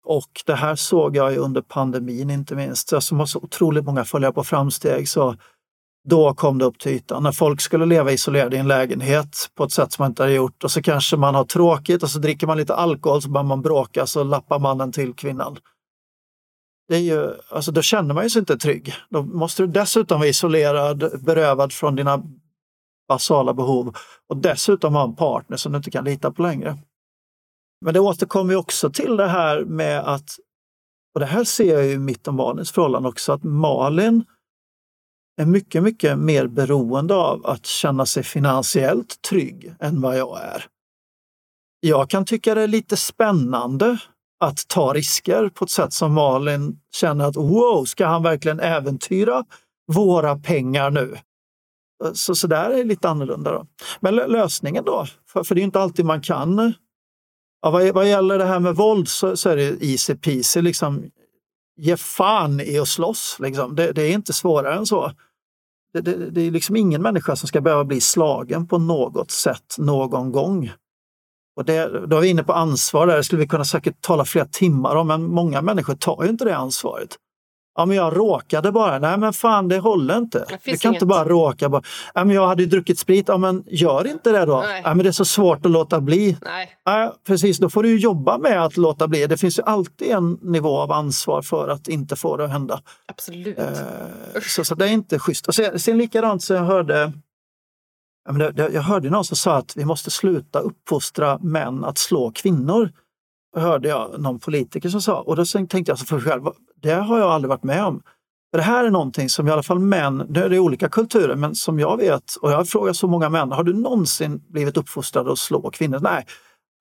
[0.04, 2.92] Och det här såg jag ju under pandemin inte minst.
[2.92, 5.36] Jag som har så otroligt många följare på framsteg så
[6.08, 7.22] då kom det upp till ytan.
[7.22, 10.34] När folk skulle leva isolerade i en lägenhet på ett sätt som man inte hade
[10.34, 13.44] gjort och så kanske man har tråkigt och så dricker man lite alkohol så börjar
[13.44, 15.58] man bråka så lappar mannen till kvinnan.
[16.88, 18.94] Det är ju, alltså då känner man sig inte trygg.
[19.10, 22.22] Då måste du dessutom vara isolerad, berövad från dina
[23.08, 23.96] basala behov
[24.28, 26.78] och dessutom ha en partner som du inte kan lita på längre.
[27.84, 30.30] Men det återkommer också till det här med att,
[31.14, 34.24] och det här ser jag i mitt och Malins förhållande också, att Malin
[35.36, 40.64] är mycket, mycket mer beroende av att känna sig finansiellt trygg än vad jag är.
[41.80, 43.98] Jag kan tycka det är lite spännande
[44.40, 49.44] att ta risker på ett sätt som Malin känner att wow, ska han verkligen äventyra
[49.92, 51.16] våra pengar nu?
[52.12, 53.52] Så, så där är det lite annorlunda.
[53.52, 53.66] Då.
[54.00, 55.06] Men lösningen då?
[55.28, 56.74] För, för det är inte alltid man kan.
[57.62, 60.62] Ja, vad, vad gäller det här med våld så, så är det easy peasy.
[60.62, 61.10] Liksom,
[61.76, 63.36] ge fan i att slåss.
[63.40, 63.76] Liksom.
[63.76, 65.12] Det, det, är inte svårare än så.
[66.00, 69.76] Det, det, det, är liksom ingen människa som ska behöva bli slagen på något sätt
[69.78, 70.72] någon gång.
[71.56, 74.46] Och det, då är vi inne på ansvar, där skulle vi kunna säkert tala flera
[74.46, 77.16] timmar om, men många människor tar ju inte det ansvaret.
[77.76, 78.98] Ja, men jag råkade bara.
[78.98, 80.38] Nej, men fan, det håller inte.
[80.38, 80.96] Det du kan inget.
[80.96, 81.68] inte bara råka.
[81.68, 81.82] Bara.
[82.14, 83.28] Ja, men jag hade ju druckit sprit.
[83.28, 84.60] Ja, men gör inte det då.
[84.60, 84.82] Nej.
[84.84, 86.36] Ja, men det är så svårt att låta bli.
[86.44, 86.70] Nej.
[86.84, 89.26] Ja, precis, då får du jobba med att låta bli.
[89.26, 92.80] Det finns ju alltid en nivå av ansvar för att inte få det att hända.
[93.06, 93.58] Absolut.
[93.58, 93.66] Eh,
[94.42, 95.48] så, så det är inte schysst.
[95.48, 97.12] Och sen, sen likadant så jag hörde
[98.26, 102.30] jag, menar, jag hörde någon som sa att vi måste sluta uppfostra män att slå
[102.30, 102.92] kvinnor.
[103.54, 106.42] Det hörde jag någon politiker som sa och då tänkte jag för mig själv,
[106.86, 108.02] det har jag aldrig varit med om.
[108.50, 111.36] För det här är någonting som i alla fall män, nu är det olika kulturer,
[111.36, 114.76] men som jag vet, och jag har frågat så många män, har du någonsin blivit
[114.76, 115.98] uppfostrad att slå kvinnor?
[116.02, 116.26] Nej,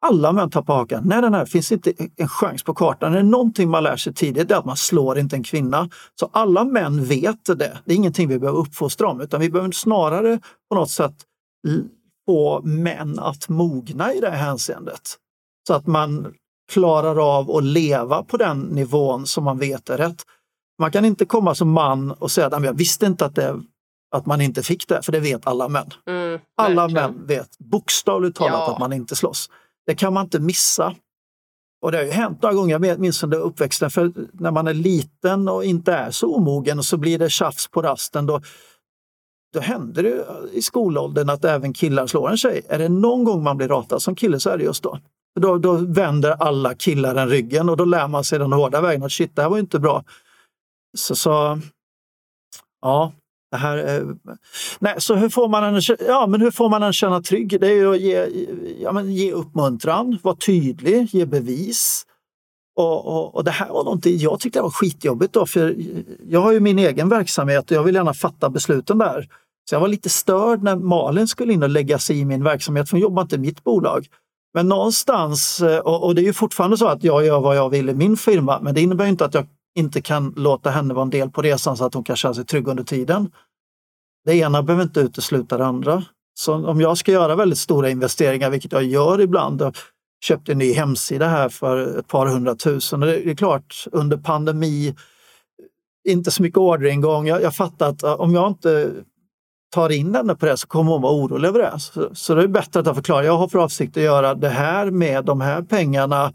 [0.05, 1.03] alla män tar på hakan.
[1.05, 3.11] Nej, nej, nej, det finns inte en chans på kartan.
[3.11, 5.89] Det är någonting man lär sig tidigt, det är att man slår inte en kvinna.
[6.19, 7.77] Så alla män vet det.
[7.85, 10.39] Det är ingenting vi behöver uppfostra om, utan vi behöver snarare
[10.69, 11.15] på något sätt
[12.25, 15.17] få män att mogna i det här hänseendet.
[15.67, 16.33] Så att man
[16.71, 20.23] klarar av att leva på den nivån som man vet är rätt.
[20.79, 23.61] Man kan inte komma som man och säga att jag visste inte att, det,
[24.15, 25.89] att man inte fick det, för det vet alla män.
[26.07, 28.73] Mm, alla män vet bokstavligt talat ja.
[28.73, 29.49] att man inte slåss.
[29.87, 30.95] Det kan man inte missa.
[31.81, 34.73] Och det har ju hänt några gånger, jag minns under uppväxten, för när man är
[34.73, 38.41] liten och inte är så omogen och så blir det tjafs på rasten, då,
[39.53, 42.61] då händer det i skolåldern att även killar slår en tjej.
[42.69, 44.99] Är det någon gång man blir ratad som kille så är det just då.
[45.39, 49.03] Då, då vänder alla killar den ryggen och då lär man sig den hårda vägen
[49.03, 50.03] att shit, det här var inte bra.
[50.97, 51.59] Så, så
[52.81, 53.11] ja,
[53.51, 54.05] det här,
[54.79, 57.61] nej, så hur får man en, ja, men hur får man en känna trygg?
[57.61, 58.27] Det är ju att ge,
[58.79, 62.05] ja, men ge uppmuntran, vara tydlig, ge bevis.
[62.75, 65.75] Och, och, och, det här var någonting jag tyckte var skitjobbigt då, för
[66.27, 69.29] jag har ju min egen verksamhet och jag vill gärna fatta besluten där.
[69.69, 72.89] Så jag var lite störd när Malin skulle in och lägga sig i min verksamhet,
[72.89, 74.07] för hon jobbar inte i mitt bolag.
[74.55, 77.89] Men någonstans, eh, och det är ju fortfarande så att jag gör vad jag vill
[77.89, 81.09] i min firma, men det innebär inte att jag inte kan låta henne vara en
[81.09, 83.31] del på resan så att hon kan känna sig trygg under tiden.
[84.25, 86.03] Det ena behöver inte utesluta det andra.
[86.33, 89.77] Så om jag ska göra väldigt stora investeringar, vilket jag gör ibland, och
[90.23, 93.03] köpte en ny hemsida här för ett par hundratusen.
[93.03, 94.95] Och det är klart, under pandemi,
[96.07, 97.27] inte så mycket orderingång.
[97.27, 98.91] Jag, jag fattar att eh, om jag inte
[99.75, 101.79] tar in henne på det så kommer hon vara orolig över det.
[101.79, 103.23] Så, så det är bättre att jag förklarar.
[103.23, 106.33] Jag har för avsikt att göra det här med de här pengarna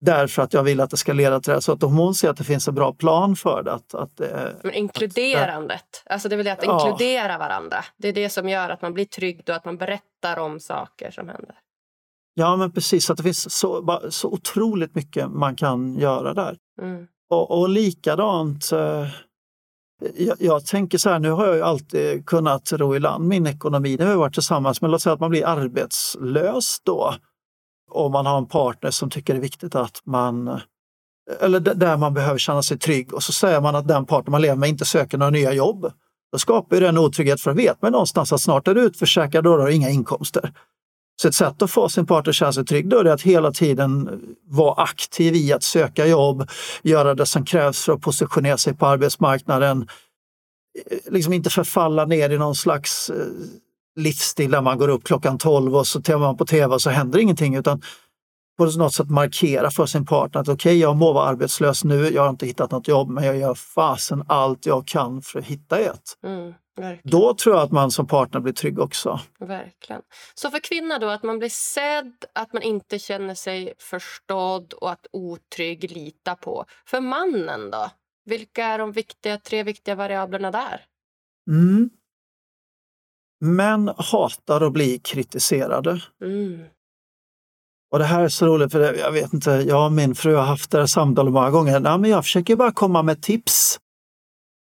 [0.00, 1.60] därför att jag vill att det ska leda till det.
[1.60, 3.72] Så att om hon ser att det finns en bra plan för det.
[3.72, 4.20] Att, att,
[4.62, 6.88] Men inkluderandet, att, alltså det vill att ja.
[6.88, 7.84] inkludera varandra.
[7.96, 11.10] Det är det som gör att man blir trygg och att man berättar om saker
[11.10, 11.54] som händer.
[12.34, 16.56] Ja men precis, att det finns så, så otroligt mycket man kan göra där.
[16.82, 17.06] Mm.
[17.30, 19.06] Och, och likadant eh,
[20.16, 23.46] jag, jag, tänker så här, nu har jag ju alltid kunnat ro i land min
[23.46, 23.96] ekonomi.
[23.96, 27.14] Det har varit tillsammans, men låt säga att man blir arbetslös då.
[27.90, 30.60] Om man har en partner som tycker det är viktigt att man
[31.40, 34.42] eller där man behöver känna sig trygg och så säger man att den partner man
[34.42, 35.92] lever med inte söker några nya jobb.
[36.32, 39.46] Då skapar det en otrygghet för att vet man någonstans att snart är du utförsäkrad
[39.46, 40.52] och har inga inkomster.
[41.16, 43.52] Så ett sätt att få sin partner att känna sig trygg då är att hela
[43.52, 46.48] tiden vara aktiv i att söka jobb,
[46.82, 49.88] göra det som krävs för att positionera sig på arbetsmarknaden.
[50.90, 53.16] Eh, liksom inte förfalla ner i någon slags eh,
[53.96, 56.90] livsstil där man går upp klockan 12 och så tittar man på tv och så
[56.90, 57.82] händer ingenting utan
[58.56, 62.08] på något sätt markera för sin partner att okej, okay, jag må vara arbetslös nu,
[62.08, 65.44] jag har inte hittat något jobb, men jag gör fasen allt jag kan för att
[65.44, 66.18] hitta ett.
[66.24, 66.54] Mm.
[67.02, 69.20] Då tror jag att man som partner blir trygg också.
[69.38, 70.02] Verkligen.
[70.34, 74.90] Så för kvinnan då, att man blir sedd, att man inte känner sig förstådd och
[74.90, 76.64] att otrygg lita på.
[76.86, 77.90] För mannen då?
[78.24, 80.84] Vilka är de viktiga, tre viktiga variablerna där?
[81.50, 81.90] Mm.
[83.40, 86.00] män hatar att bli kritiserade.
[86.22, 86.64] Mm.
[87.96, 90.34] Och det här är så roligt, för det, jag vet inte, jag och min fru
[90.34, 91.80] har haft det här samtalet många gånger.
[91.80, 93.78] Nej, men jag försöker bara komma med tips.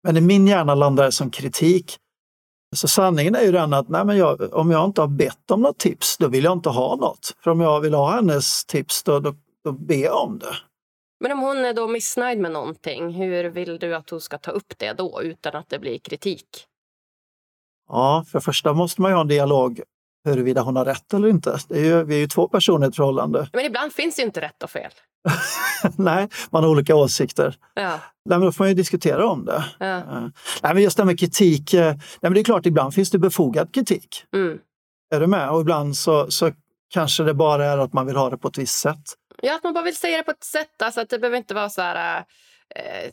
[0.03, 1.97] Men i min hjärna landar det som kritik.
[2.75, 5.61] Så sanningen är ju den att nej, men jag, om jag inte har bett om
[5.61, 7.35] något tips, då vill jag inte ha något.
[7.43, 10.55] För om jag vill ha hennes tips, då, då, då ber jag om det.
[11.19, 14.51] Men om hon är då missnöjd med någonting, hur vill du att hon ska ta
[14.51, 16.47] upp det då utan att det blir kritik?
[17.89, 19.81] Ja, för det första måste man ju ha en dialog
[20.25, 21.59] huruvida hon har rätt eller inte.
[21.69, 23.49] Är ju, vi är ju två personer i ett förhållande.
[23.53, 24.91] Men ibland finns det ju inte rätt och fel.
[25.97, 27.55] Nej, man har olika åsikter.
[27.73, 27.99] Ja.
[28.29, 29.65] Nej, då får man ju diskutera om det.
[29.79, 29.97] Ja.
[29.97, 30.03] Eh,
[30.63, 33.11] Nej, men just det här med kritik, eh, nej, men det är klart ibland finns
[33.11, 34.23] det befogad kritik.
[34.35, 34.57] Mm.
[35.15, 35.49] Är du med?
[35.49, 36.51] Och ibland så, så
[36.89, 39.03] kanske det bara är att man vill ha det på ett visst sätt.
[39.41, 40.81] Ja, att man bara vill säga det på ett sätt.
[40.81, 42.23] Alltså att det behöver inte vara så här...
[42.75, 43.11] Eh,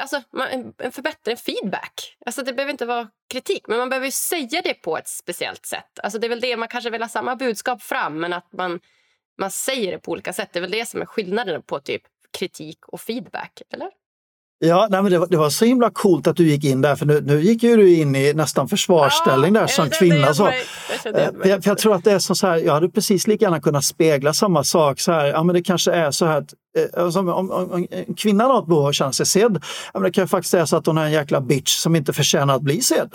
[0.00, 2.16] alltså, man, en- en förbättring, feedback.
[2.26, 5.66] Alltså det behöver inte vara kritik, men man behöver ju säga det på ett speciellt
[5.66, 5.98] sätt.
[6.02, 8.80] Alltså det är väl det, man kanske vill ha samma budskap fram, men att man,
[9.38, 10.48] man säger det på olika sätt.
[10.52, 12.02] Det är väl det som är skillnaden på typ
[12.38, 13.90] kritik och feedback, eller?
[14.60, 16.96] Ja, nej, men det, var, det var så himla coolt att du gick in där,
[16.96, 20.34] för nu, nu gick ju du in i nästan försvarsställning där som kvinna.
[20.34, 20.42] Så.
[20.42, 20.54] Jag
[21.04, 23.44] Eh, För jag, jag tror att det är som så här, jag hade precis lika
[23.44, 25.00] gärna kunnat spegla samma sak.
[25.00, 27.86] Så här, ja, men det kanske är så här att eh, alltså, om, om, om
[27.90, 30.28] en kvinna har ett behov av att känna sig sedd, ja, men det kan ju
[30.28, 33.10] faktiskt vara så att hon är en jäkla bitch som inte förtjänar att bli sedd.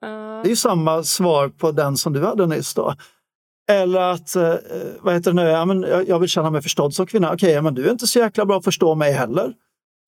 [0.00, 0.08] Ja.
[0.42, 2.94] Det är ju samma svar på den som du hade nyss då.
[3.70, 4.54] Eller att, eh,
[5.00, 7.32] vad heter det nu, ja, men jag, vill känna mig förstådd som kvinna.
[7.32, 9.54] Okej, ja, men du är inte så jäkla bra att förstå mig heller.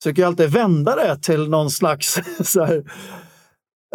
[0.03, 2.85] Så kan alltid vända det till någon slags så här,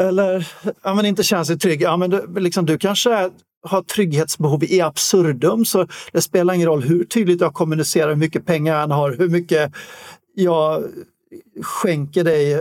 [0.02, 0.48] eller
[0.84, 1.82] ja, men inte känna sig trygg.
[1.82, 3.30] Ja, men du, liksom, du kanske
[3.68, 8.46] har trygghetsbehov i absurdum så det spelar ingen roll hur tydligt jag kommunicerar, hur mycket
[8.46, 9.72] pengar jag än har, hur mycket
[10.36, 10.84] jag
[11.62, 12.60] skänker dig eh,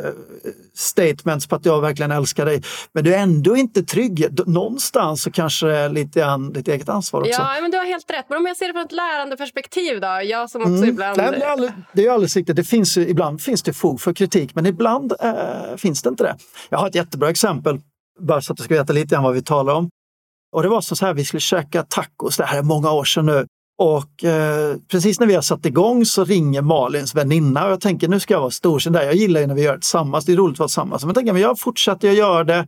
[0.74, 2.62] statements på att jag verkligen älskar dig.
[2.92, 4.46] Men du är ändå inte trygg.
[4.46, 7.32] Någonstans så kanske det är lite grann ditt eget ansvar också.
[7.32, 8.26] Ja, men du har helt rätt.
[8.28, 10.20] Men om jag ser det från ett lärandeperspektiv då?
[10.24, 10.88] Jag som också Mm.
[10.88, 11.16] ibland...
[11.16, 12.56] Nej, det, är alldeles, det är alldeles riktigt.
[12.56, 16.36] Det finns ibland finns det fog för kritik, men ibland eh, finns det inte det.
[16.68, 17.80] Jag har ett jättebra exempel,
[18.20, 19.90] bara så att du ska veta lite grann vad vi talar om.
[20.52, 23.26] Och det var så här, vi skulle käka tacos, det här är många år sedan
[23.26, 23.46] nu.
[23.78, 28.08] Och eh, precis när vi har satt igång så ringer Malins väninna och jag tänker
[28.08, 29.02] nu ska jag vara storsint där.
[29.02, 31.02] Jag gillar ju när vi gör det tillsammans, det är roligt att vara tillsammans.
[31.02, 32.66] Men jag tänker, men jag fortsätter, jag gör det.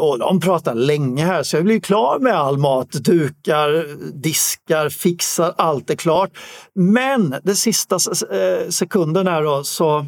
[0.00, 5.54] Och de pratar länge här så jag blir klar med all mat, dukar, diskar, fixar,
[5.56, 6.30] allt är klart.
[6.74, 7.96] Men den sista
[8.30, 9.98] eh, sekunden här då så,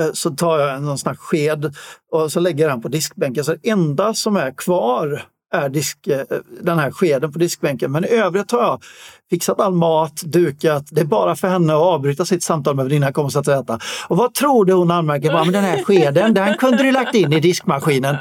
[0.00, 1.74] eh, så tar jag en sån här sked
[2.12, 3.44] och så lägger jag den på diskbänken.
[3.44, 6.24] Så det enda som är kvar är disk, eh,
[6.60, 7.92] den här skeden på diskbänken.
[7.92, 8.82] Men i övrigt har jag
[9.30, 10.88] fixat all mat, dukat.
[10.90, 13.78] Det är bara för henne att avbryta sitt samtal med väninnan kommer att äta.
[14.08, 15.44] Och vad tror du hon anmärker på?
[15.44, 18.16] Men den här skeden, den kunde du lagt in i diskmaskinen.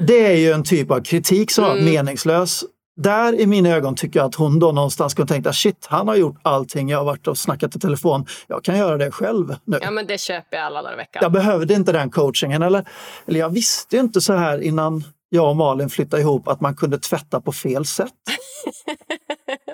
[0.00, 2.64] Det är ju en typ av kritik som var meningslös.
[2.96, 6.16] Där i mina ögon tycker jag att hon då någonstans skulle tänka shit, han har
[6.16, 6.88] gjort allting.
[6.88, 8.26] Jag har varit och snackat i telefon.
[8.46, 9.78] Jag kan göra det själv nu.
[9.82, 11.20] Ja, men det köper jag alla dagar i veckan.
[11.22, 12.62] Jag behövde inte den coachingen.
[12.62, 12.88] Eller,
[13.26, 16.98] eller jag visste inte så här innan jag och Malin flyttade ihop att man kunde
[16.98, 18.12] tvätta på fel sätt.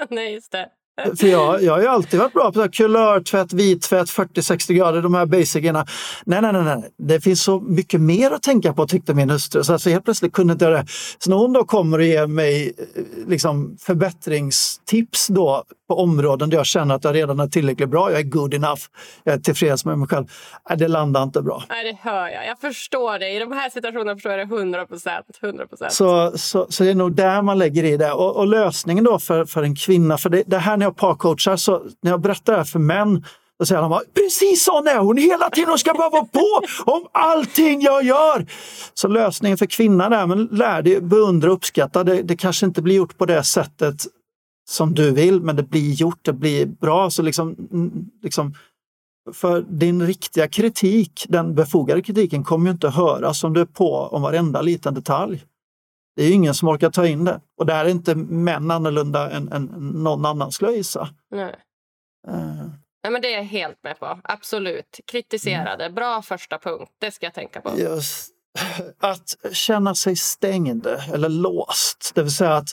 [0.15, 0.69] Nej, just det.
[1.17, 5.27] För jag, jag har ju alltid varit bra på kulörtvätt, vittvätt, 40-60 grader, de här
[5.27, 5.87] basicerna.
[6.25, 9.65] Nej, nej, nej, nej, det finns så mycket mer att tänka på tyckte min hustru.
[9.65, 10.87] Så alltså, helt plötsligt kunde inte jag det.
[11.19, 16.57] Så när hon då kommer och ger mig eh, liksom, förbättringstips då på områden där
[16.57, 18.81] jag känner att jag redan är tillräckligt bra, jag är good enough,
[19.25, 20.27] jag är tillfreds med mig själv.
[20.69, 21.63] Nej, det landar inte bra.
[21.69, 22.47] Nej, det hör jag.
[22.47, 23.31] Jag förstår det.
[23.31, 25.27] I de här situationerna förstår jag det 100 procent.
[25.43, 25.93] 100 procent.
[25.93, 28.13] Så, så, så det är nog där man lägger i det.
[28.13, 31.57] Och, och lösningen då för, för en kvinna, för det, det här när jag parcoachar,
[31.57, 33.25] så när jag berättar det här för män,
[33.59, 36.61] då säger de bara, precis sån är hon hela tiden, hon ska bara vara på
[36.93, 38.47] om allting jag gör.
[38.95, 42.05] Så lösningen för kvinnan är, men lär dig beundra och uppskatta.
[42.05, 44.07] Det, det kanske inte blir gjort på det sättet
[44.69, 47.11] som du vill, men det blir gjort, det blir bra.
[47.11, 47.57] Så liksom,
[48.23, 48.55] liksom
[49.33, 53.95] för din riktiga kritik, den befogade kritiken, kommer ju inte höras om du är på
[53.95, 55.45] om varenda liten detalj.
[56.17, 57.41] Det är ju ingen som orkar ta in det.
[57.59, 59.65] Och där är inte män annorlunda än, än
[60.03, 61.09] någon annan skulle jag gissa.
[61.31, 61.55] Nej.
[62.29, 62.69] Eh,
[63.03, 64.21] Nej, men det är jag helt med på.
[64.25, 65.01] Absolut.
[65.07, 65.95] Kritisera Mm.
[65.95, 66.93] Bra första punkt.
[66.99, 67.79] Det ska jag tänka på.
[67.79, 68.33] Just,
[68.99, 72.69] att känna sig stängd eller låst, det vill säga att,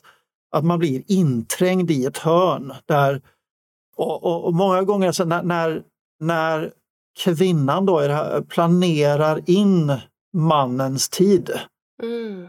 [0.55, 2.73] att man blir inträngd i ett hörn.
[2.85, 3.21] Där,
[3.95, 5.81] och, och, och många gånger så när, när,
[6.19, 6.71] när
[7.19, 9.93] kvinnan då här, planerar in
[10.33, 11.51] mannens tid.
[12.03, 12.47] Mm.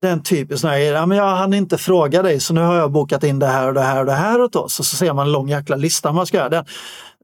[0.00, 2.60] Det är en typisk sån här, ja, men jag hann inte fråga dig så nu
[2.60, 4.78] har jag bokat in det här och det här och det här åt oss.
[4.78, 6.48] Och så ser man en lång jäkla lista man ska göra.
[6.48, 6.64] Den,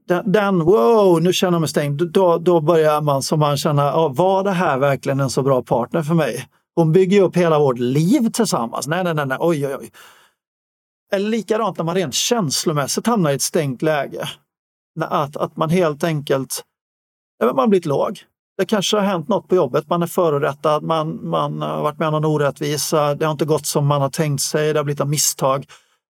[0.07, 2.11] den, den wow, nu känner jag mig stängd.
[2.11, 5.61] Då, då börjar man som man känna, ja, var det här verkligen en så bra
[5.61, 6.47] partner för mig?
[6.75, 8.87] Hon bygger upp hela vårt liv tillsammans.
[8.87, 9.37] Nej, nej, nej, nej.
[9.41, 9.91] oj, oj, oj.
[11.15, 14.29] Eller likadant när man rent känslomässigt hamnar i ett stängt läge.
[15.01, 16.63] Att, att man helt enkelt
[17.45, 18.19] man har blivit låg.
[18.57, 22.07] Det kanske har hänt något på jobbet, man är förorättad, man, man har varit med
[22.07, 24.99] om någon orättvisa, det har inte gått som man har tänkt sig, det har blivit
[24.99, 25.65] ett misstag.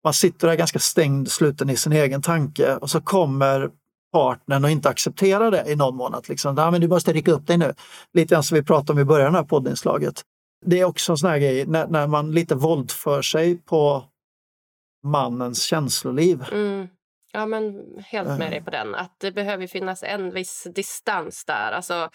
[0.03, 3.69] Man sitter där ganska stängd, sluten i sin egen tanke och så kommer
[4.13, 6.29] partnern och inte accepterar det i någon månad.
[6.29, 6.57] Liksom.
[6.57, 7.73] Ja, men du måste rycka upp dig nu.
[8.13, 10.21] Lite grann som vi pratade om i början av poddinslaget.
[10.65, 14.03] Det är också en sån här grej när, när man lite våldför sig på
[15.03, 16.45] mannens känsloliv.
[16.51, 16.87] Mm.
[17.31, 18.95] Ja, men helt med dig på den.
[18.95, 21.71] Att det behöver finnas en viss distans där.
[21.71, 22.09] Alltså,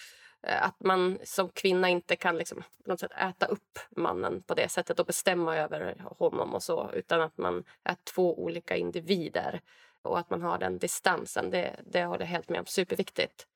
[0.47, 4.55] eh, att man som kvinna inte kan liksom, på något sätt äta upp mannen på
[4.55, 9.61] det sättet och bestämma över honom och så, utan att man är två olika individer
[10.03, 11.51] och att man har den distansen.
[11.51, 12.67] Det, det håller jag helt med om.
[12.67, 13.47] Superviktigt.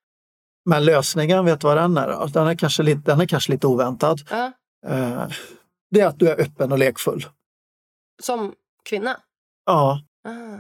[0.64, 2.26] Men lösningen, vet du vad den är?
[2.33, 4.18] Den är kanske lite, den är kanske lite oväntad.
[4.87, 5.29] Eh,
[5.91, 7.24] det är att du är öppen och lekfull.
[8.22, 8.55] Som
[8.89, 9.16] kvinna?
[9.66, 10.01] Ja.
[10.28, 10.59] Ah.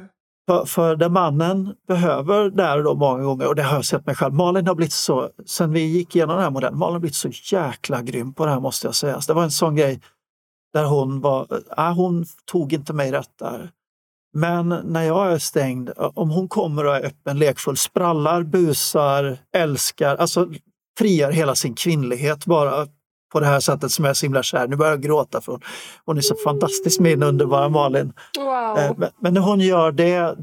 [0.48, 4.14] För, för det mannen behöver där då många gånger, och det har jag sett mig
[4.14, 4.34] själv.
[4.34, 7.28] Malin har blivit så, sen vi gick igenom den här modellen, Malin har blivit så
[7.54, 9.20] jäkla grym på det här måste jag säga.
[9.20, 10.00] Så det var en sån grej
[10.72, 11.46] där hon var,
[11.78, 13.70] äh, hon tog inte mig rätt där.
[14.34, 20.16] Men när jag är stängd, om hon kommer och är öppen, lekfull, sprallar, busar, älskar,
[20.16, 20.48] alltså
[20.98, 22.86] frigör hela sin kvinnlighet bara
[23.32, 24.68] på det här sättet som jag är så himla kär.
[24.68, 25.60] Nu börjar jag gråta för hon,
[26.04, 28.12] hon är så fantastisk min underbara Malin.
[28.38, 28.78] Wow.
[28.78, 30.36] Eh, Men, men när hon gör det,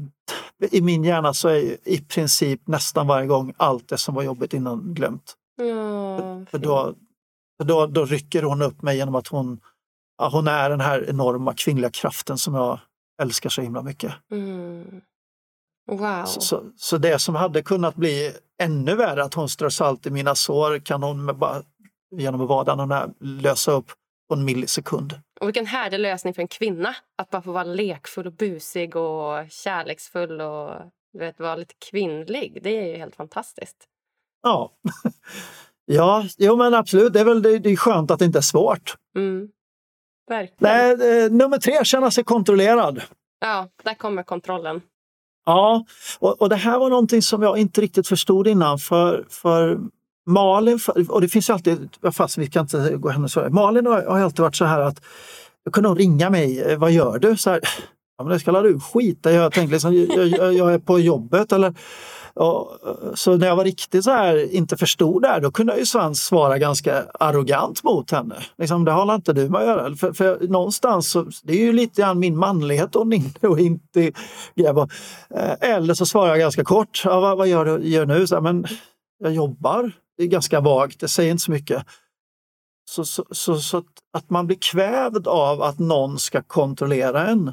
[0.70, 4.54] i min hjärna så är i princip nästan varje gång allt det som var jobbigt
[4.54, 5.34] innan glömt.
[5.56, 6.94] Ja, För då,
[7.56, 9.60] för då, då rycker hon upp mig genom att hon,
[10.18, 12.78] ja, hon är den här enorma kvinnliga kraften som jag
[13.22, 14.12] älskar så himla mycket.
[14.30, 15.00] Mm.
[15.90, 16.24] Wow.
[16.24, 18.32] Så, så, så det som hade kunnat bli
[18.62, 21.62] ännu värre, att hon strör salt i mina sår, kan hon med bara,
[22.16, 23.90] genom att vara den här lösa upp
[24.28, 25.20] på en millisekund.
[25.40, 26.96] Och vilken härlig lösning för en kvinna.
[27.18, 30.70] Att bara få vara lekfull och busig och kärleksfull och
[31.18, 32.58] vet, vara lite kvinnlig.
[32.62, 33.76] Det är ju helt fantastiskt.
[34.42, 34.72] Ja,
[35.86, 37.12] ja jo, men absolut.
[37.12, 38.96] Det är väl det, det är skönt att det inte är svårt.
[39.16, 39.48] Mm.
[40.28, 40.98] Verkligen.
[40.98, 43.02] Nej, eh, nummer tre, känna sig kontrollerad.
[43.40, 44.80] Ja, där kommer kontrollen.
[45.44, 45.84] Ja,
[46.18, 48.78] och, och det här var någonting som jag inte riktigt förstod innan.
[48.78, 49.80] För, för
[50.26, 53.50] Malin, och det finns ju alltid, fast vi kan inte gå hem och svara.
[53.50, 55.04] Malin har, alltid varit så här att
[55.64, 57.36] då kunde hon ringa mig, vad gör du?
[57.36, 57.60] Så här,
[58.18, 59.34] ja, men det ska du skita i.
[59.34, 61.52] Jag tänkte liksom, jag, jag, jag är på jobbet.
[61.52, 61.74] Eller,
[62.34, 62.78] och,
[63.14, 65.86] så när jag var riktigt så här, inte förstod det här, då kunde jag ju
[65.86, 68.34] Svans svara ganska arrogant mot henne.
[68.58, 69.96] Liksom, det har inte du med att göra.
[69.96, 74.12] För, för någonstans, så, det är ju lite grann min manlighet hon inte och inte
[74.54, 74.88] gräva.
[75.34, 78.26] Eh, eller så svarar jag ganska kort, ja, vad, vad gör du gör nu?
[78.26, 78.66] Så här, men
[79.18, 79.92] jag jobbar.
[80.16, 81.86] Det är ganska vagt, det säger inte så mycket.
[82.90, 87.44] Så, så, så, så att, att man blir kvävd av att någon ska kontrollera en.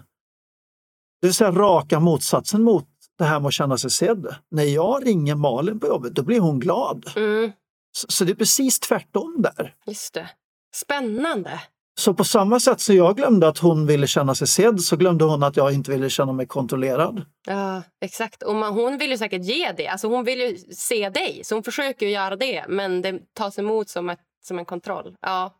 [1.22, 2.88] Det vill säga raka motsatsen mot
[3.18, 4.36] det här med att känna sig sedd.
[4.52, 7.12] När jag ringer Malin på jobbet, då blir hon glad.
[7.16, 7.52] Mm,
[7.98, 9.76] Så, så det är precis tvärtom där.
[9.86, 10.30] just det.
[10.76, 11.62] Spännande.
[12.00, 15.24] Så på samma sätt som jag glömde att hon ville känna sig sedd så glömde
[15.26, 17.26] hon att jag inte ville känna mig kontrollerad.
[17.48, 18.44] Ja, exakt.
[18.44, 19.88] Och man, hon vill ju säkert ge det.
[19.88, 22.66] Alltså hon vill ju se dig, så hon försöker göra det.
[22.70, 25.16] Men det tas emot som, ett, som en kontroll.
[25.22, 25.54] Ja,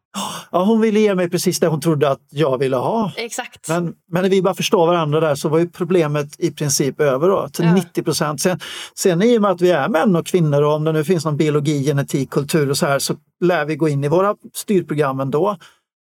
[0.52, 3.12] Ja, hon ville ge mig precis det hon trodde att jag ville ha.
[3.18, 3.70] exakt.
[3.70, 7.30] Men, men när vi bara förstår varandra där så var ju problemet i princip över
[7.30, 7.74] då, till Ja.
[7.74, 8.42] 90 procent.
[8.42, 8.60] Sen,
[8.96, 11.26] sen i och med att vi är män och kvinnor och om det nu finns
[11.26, 15.20] någon biologi, genetik, kultur och så här så lär vi gå in i våra styrprogram
[15.20, 15.58] ändå.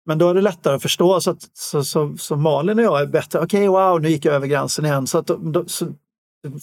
[0.08, 3.02] Men då är det lättare att förstå så att så, så, så Malin och jag
[3.02, 3.40] är bättre.
[3.40, 5.08] Okej, wow, nu gick jag över gränsen igen.
[5.08, 5.94] Så, att, då, så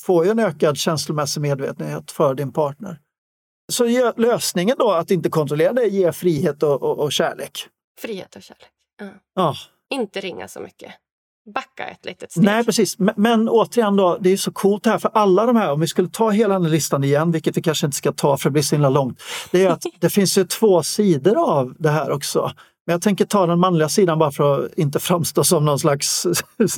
[0.03, 2.99] får ju en ökad känslomässig medvetenhet för din partner.
[3.73, 7.67] Så lösningen då att inte kontrollera det, ge frihet och, och, och kärlek.
[8.01, 8.69] Frihet och kärlek.
[9.01, 9.09] Ja.
[9.35, 9.55] Ja.
[9.91, 10.93] Inte ringa så mycket.
[11.55, 12.45] Backa ett litet steg.
[12.45, 12.99] Nej, precis.
[12.99, 15.89] Men, men återigen, då, det är så coolt här för alla de här, om vi
[15.89, 18.53] skulle ta hela den här listan igen, vilket vi kanske inte ska ta för det
[18.53, 19.23] blir så himla långt.
[19.51, 22.53] Det är att det finns ju två sidor av det här också.
[22.87, 26.27] Men jag tänker ta den manliga sidan bara för att inte framstå som någon slags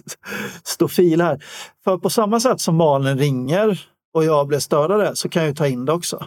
[0.65, 1.45] stofil här.
[1.85, 3.81] För på samma sätt som Malin ringer
[4.15, 6.27] och jag blir störd av det så kan jag ju ta in det också.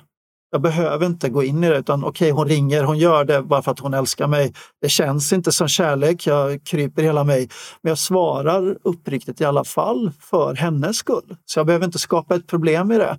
[0.52, 3.62] Jag behöver inte gå in i det utan okej, hon ringer, hon gör det bara
[3.62, 4.54] för att hon älskar mig.
[4.82, 7.50] Det känns inte som kärlek, jag kryper hela mig.
[7.82, 11.36] Men jag svarar uppriktigt i alla fall för hennes skull.
[11.46, 13.18] Så jag behöver inte skapa ett problem i det.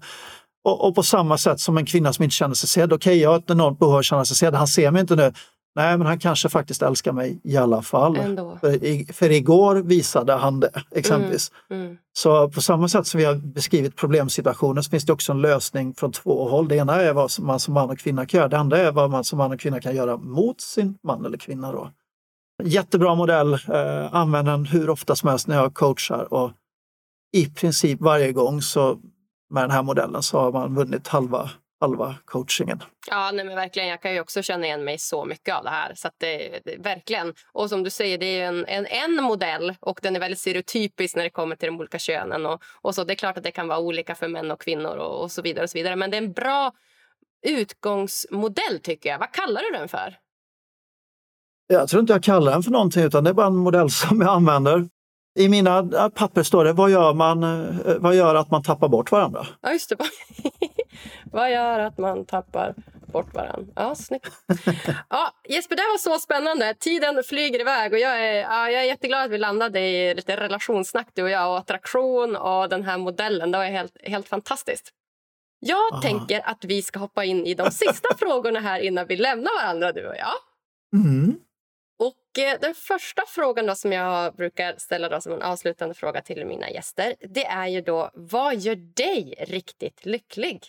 [0.65, 2.93] Och, och på samma sätt som en kvinna som inte känner sig sedd.
[2.93, 4.55] Okej, jag har ett enormt behov av att känna sig sedd.
[4.55, 5.33] Han ser mig inte nu
[5.81, 8.17] nej men han kanske faktiskt älskar mig i alla fall.
[8.17, 8.59] Ändå.
[8.61, 11.53] För, i, för igår visade han det exempelvis.
[11.71, 11.97] Mm.
[12.13, 15.95] Så på samma sätt som vi har beskrivit problemsituationer så finns det också en lösning
[15.95, 16.69] från två håll.
[16.69, 19.11] Det ena är vad man som man och kvinna kan göra, det andra är vad
[19.11, 21.73] man som man och kvinna kan göra mot sin man eller kvinna.
[21.73, 21.91] Då.
[22.63, 26.51] Jättebra modell, eh, använder den hur ofta som helst när jag coachar och
[27.33, 28.99] i princip varje gång så
[29.51, 31.51] med den här modellen så har man vunnit halva,
[31.81, 32.83] halva coachingen.
[33.11, 33.89] Ja, nej men verkligen.
[33.89, 35.95] Jag kan ju också känna igen mig så mycket av det här.
[35.95, 37.35] Så det, det, verkligen.
[37.53, 41.17] Och som du säger, det är en, en, en modell och den är väldigt stereotypisk
[41.17, 42.47] när det kommer till de olika könen.
[42.47, 43.05] Och, och så.
[43.05, 45.43] Det är klart att det kan vara olika för män och kvinnor och, och så
[45.43, 45.63] vidare.
[45.63, 45.97] och så vidare.
[45.97, 46.73] Men det är en bra
[47.47, 49.19] utgångsmodell tycker jag.
[49.19, 50.19] Vad kallar du den för?
[51.67, 54.21] Jag tror inte jag kallar den för någonting utan det är bara en modell som
[54.21, 54.89] jag använder.
[55.41, 59.13] I mina papper står det vad gör, man, eh, vad gör att man tappar bort
[59.13, 59.47] varandra?
[59.61, 59.97] Ja, just det.
[61.33, 62.75] vad gör att man tappar
[63.13, 63.73] bort varandra?
[63.77, 64.33] Ja, snyggt.
[65.11, 66.75] Ja, Jesper, det var så spännande.
[66.75, 70.37] Tiden flyger iväg och jag är, ja, jag är jätteglad att vi landade i lite
[70.37, 73.51] relationssnack du och jag och attraktion och den här modellen.
[73.51, 74.91] Det var helt, helt fantastiskt.
[75.61, 76.03] Jag Aha.
[76.03, 79.93] tänker att vi ska hoppa in i de sista frågorna här innan vi lämnar varandra
[79.93, 80.35] du och jag.
[81.01, 81.37] Mm.
[82.01, 86.21] Och eh, Den första frågan då som jag brukar ställa då som en avslutande fråga
[86.21, 90.67] till mina gäster det är ju då vad gör dig riktigt lycklig?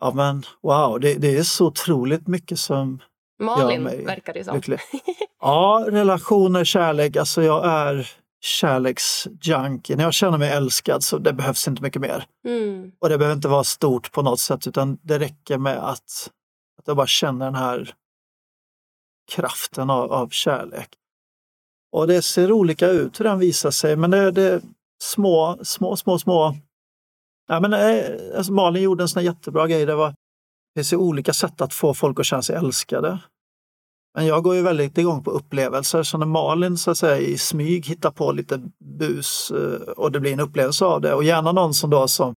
[0.00, 3.02] Ja men wow, det, det är så otroligt mycket som
[3.38, 4.56] Malin, gör mig verkar det som.
[4.56, 4.80] lycklig.
[5.40, 7.16] Ja, relationer, kärlek.
[7.16, 8.10] Alltså jag är
[8.40, 9.96] kärleksjunkie.
[9.96, 12.26] När jag känner mig älskad så det behövs inte mycket mer.
[12.46, 12.92] Mm.
[13.00, 16.30] Och det behöver inte vara stort på något sätt utan det räcker med att,
[16.78, 17.94] att jag bara känner den här
[19.32, 20.88] kraften av, av kärlek.
[21.92, 24.60] Och det ser olika ut hur den visar sig, men det, är
[25.02, 26.56] små, små, små, små...
[27.48, 29.86] Ja, men, eh, alltså Malin gjorde en sån här jättebra grej.
[29.86, 33.18] Det, var, det finns olika sätt att få folk att känna sig älskade.
[34.14, 37.38] Men jag går ju väldigt igång på upplevelser, så när Malin så att säga, i
[37.38, 38.62] smyg hittar på lite
[38.98, 42.34] bus eh, och det blir en upplevelse av det och gärna någon som då som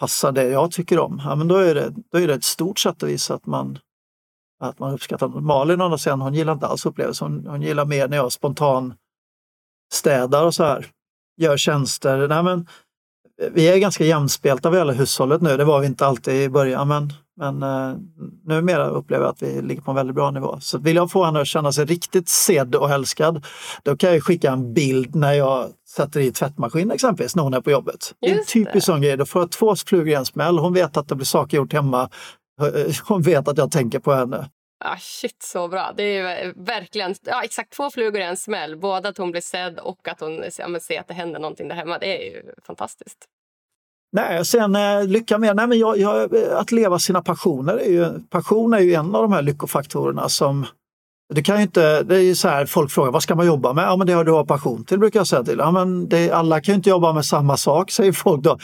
[0.00, 2.78] passar det jag tycker om, ja, men då, är det, då är det ett stort
[2.78, 3.78] sätt att visa att man,
[4.60, 7.26] att man uppskattar Malin å sen, hon gillar inte alls upplevelser.
[7.26, 8.94] Hon, hon gillar mer när jag spontan
[9.92, 10.86] städar och så här.
[11.36, 12.28] Gör tjänster.
[12.28, 12.66] Nej, men,
[13.52, 15.56] vi är ganska jämspelta vad gäller hushållet nu.
[15.56, 17.96] Det var vi inte alltid i början men, men uh,
[18.44, 20.60] numera upplever jag att vi ligger på en väldigt bra nivå.
[20.60, 23.44] Så vill jag få henne att känna sig riktigt sedd och älskad
[23.82, 27.60] då kan jag skicka en bild när jag sätter i tvättmaskin exempelvis när hon är
[27.60, 28.14] på jobbet.
[28.20, 29.16] det är en typisk sån grej.
[29.16, 30.58] Då får jag två flugor i en smäll.
[30.58, 32.10] Hon vet att det blir saker gjort hemma
[33.08, 34.50] hon vet att jag tänker på henne.
[34.84, 35.92] Ah, shit, så bra.
[35.96, 38.76] Det är verkligen ja, exakt två flugor i en smäll.
[38.76, 41.76] Både att hon blir sedd och att hon ja, ser att det händer någonting där
[41.76, 41.98] hemma.
[41.98, 43.18] Det är ju fantastiskt.
[44.12, 45.56] Nej, sen eh, lycka med.
[45.56, 49.22] Nej, men jag, jag, att leva sina passioner är ju, passion är ju en av
[49.22, 50.66] de här lyckofaktorerna som
[51.34, 53.84] det kan ju inte, det är så här, folk frågar vad ska man jobba med?
[53.84, 55.58] Ja men det har du har passion till brukar jag säga till.
[55.58, 58.58] Ja, men det, alla kan ju inte jobba med samma sak säger folk då.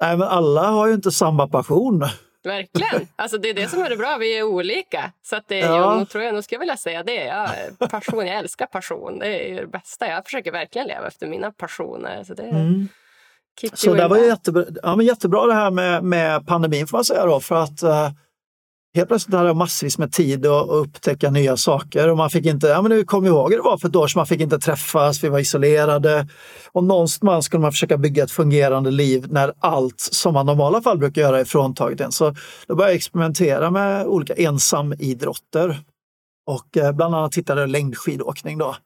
[0.00, 2.04] Nej men alla har ju inte samma passion.
[2.44, 3.08] Verkligen.
[3.16, 4.16] Alltså det är det som är det bra.
[4.18, 5.12] Vi är olika.
[5.22, 5.98] Så att det, ja.
[5.98, 7.24] jag tror jag nog skulle vilja säga det.
[7.24, 7.50] Jag,
[7.90, 9.18] passion, jag älskar passion.
[9.18, 10.08] Det är det bästa.
[10.08, 12.24] Jag försöker verkligen leva efter mina passioner.
[12.24, 12.88] Så det, mm.
[13.74, 17.26] Så det var jättebra, ja, men jättebra det här med, med pandemin får man säga
[17.26, 17.40] då.
[17.40, 18.10] För att uh,
[18.94, 22.66] helt plötsligt hade jag massvis med tid att upptäcka nya saker och man fick inte,
[22.66, 24.58] ja men nu kom ihåg hur det var för ett år sedan, man fick inte
[24.58, 26.28] träffas, vi var isolerade.
[26.72, 30.98] Och någonstans skulle man försöka bygga ett fungerande liv när allt som man normala fall
[30.98, 32.12] brukar göra är fråntaget en.
[32.12, 32.34] Så
[32.66, 35.80] då började jag experimentera med olika ensamidrotter
[36.46, 38.76] och eh, bland annat tittade jag längdskidåkning då.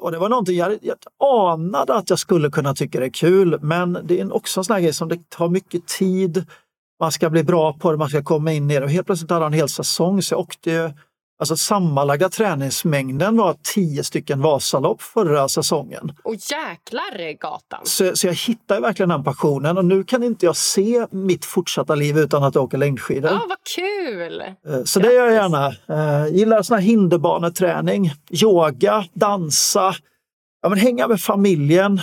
[0.00, 0.96] Och det var någonting jag, jag
[1.52, 4.74] anade att jag skulle kunna tycka det är kul, men det är också en sån
[4.74, 6.46] här grej som det tar mycket tid
[7.02, 8.84] man ska bli bra på det, man ska komma in i det.
[8.84, 10.94] Och helt plötsligt hade han en hel säsong så jag åkte
[11.38, 16.12] Alltså sammanlagda träningsmängden var tio stycken Vasalopp förra säsongen.
[16.24, 17.80] Och jäklar gatan!
[17.84, 21.94] Så, så jag hittade verkligen den passionen och nu kan inte jag se mitt fortsatta
[21.94, 23.30] liv utan att åka längdskidor.
[23.30, 24.40] Ja, vad kul!
[24.40, 24.94] Eh, så Grattis.
[24.94, 25.74] det gör jag gärna.
[25.86, 29.94] Jag eh, gillar sån här hinderbaneträning, yoga, dansa,
[30.62, 32.00] ja, men hänga med familjen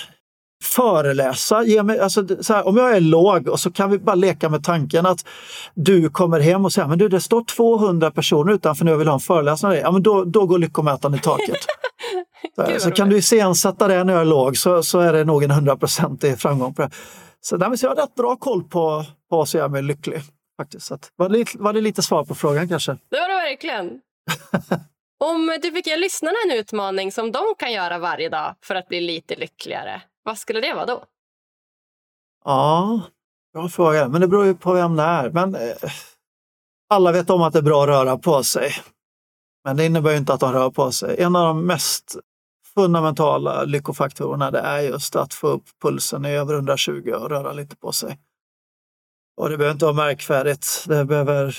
[0.63, 1.63] föreläsa.
[1.63, 4.63] Ge mig, alltså, här, om jag är låg och så kan vi bara leka med
[4.63, 5.25] tanken att
[5.73, 9.07] du kommer hem och säger men du det står 200 personer utanför nu och vill
[9.07, 9.71] ha en föreläsning.
[9.71, 11.57] Ja, men då, då går lyckomätaren i taket.
[12.55, 15.23] så, här, så kan du iscensätta det när jag är låg så, så är det
[15.23, 16.89] nog en hundraprocentig framgång på det.
[17.41, 20.21] Så, där, så jag har rätt bra koll på, på vad som gör mig lycklig.
[20.57, 20.85] Faktiskt.
[20.85, 22.91] Så att, var, det, var det lite svar på frågan kanske?
[22.91, 23.99] Det var det verkligen.
[25.23, 28.87] Om du fick ge lyssnarna en utmaning som de kan göra varje dag för att
[28.87, 31.03] bli lite lyckligare, vad skulle det vara då?
[32.45, 33.01] Ja,
[33.53, 34.07] bra fråga.
[34.07, 35.29] Men det beror ju på vem det är.
[35.29, 35.91] Men eh,
[36.89, 38.71] alla vet om att det är bra att röra på sig.
[39.63, 41.21] Men det innebär ju inte att de rör på sig.
[41.21, 42.17] En av de mest
[42.73, 47.75] fundamentala lyckofaktorerna det är just att få upp pulsen i över 120 och röra lite
[47.75, 48.19] på sig.
[49.37, 50.85] Och det behöver inte vara märkvärdigt.
[50.87, 51.57] Det behöver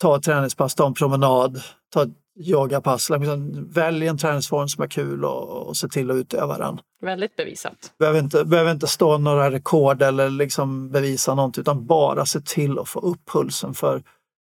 [0.00, 1.62] ta ett träningspass, ta en promenad,
[1.92, 3.10] ta ett yogapass.
[3.10, 6.80] Liksom, välj en träningsform som är kul och, och se till att utöva den.
[7.00, 7.94] Väldigt bevisat.
[7.98, 12.78] Behöver inte, behöver inte stå några rekord eller liksom bevisa något utan bara se till
[12.78, 14.02] att få upp pulsen för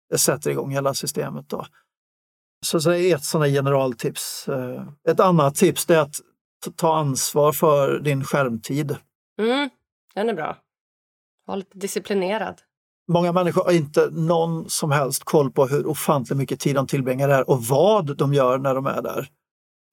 [0.10, 1.50] det sätter igång hela systemet.
[1.50, 1.66] Då.
[2.66, 4.48] Så, så är ett sådant generaltips.
[4.48, 6.16] Eh, ett annat tips är att
[6.76, 8.98] ta ansvar för din skärmtid.
[9.40, 9.70] Mm,
[10.14, 10.58] den är bra.
[11.46, 12.62] Var lite disciplinerad.
[13.10, 17.28] Många människor har inte någon som helst koll på hur ofantligt mycket tid de tillbringar
[17.28, 19.28] där och vad de gör när de är där.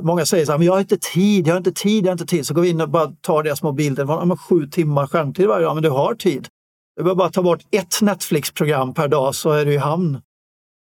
[0.03, 2.13] Många säger så här, men jag har inte tid, jag har inte tid, jag har
[2.13, 2.47] inte tid.
[2.47, 5.75] Så går vi in och bara tar deras mobiltelefon, ja, sju timmar skärmtid varje dag,
[5.75, 6.49] men du har tid.
[6.97, 10.21] Du behöver bara ta bort ett Netflix-program per dag så är du i hamn.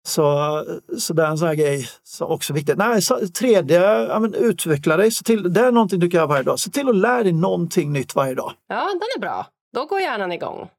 [0.08, 0.66] Så,
[0.98, 2.78] så det är en sån här grej som också är viktigt.
[2.78, 5.12] Nej, så, tredje, ja, men utveckla dig.
[5.12, 6.60] Se till, det är någonting du kan göra varje dag.
[6.60, 8.52] Se till att lära dig någonting nytt varje dag.
[8.68, 9.48] Ja, den är bra.
[9.74, 10.70] Då går hjärnan igång.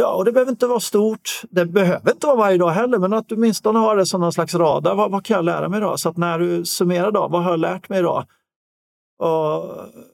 [0.00, 1.42] Ja, och det behöver inte vara stort.
[1.50, 4.32] Det behöver inte vara varje dag heller, men att du åtminstone har det som någon
[4.32, 4.94] slags radar.
[4.94, 6.00] Vad, vad kan jag lära mig idag?
[6.00, 8.26] Så att när du summerar idag, vad har jag lärt mig idag?
[9.18, 9.64] Och,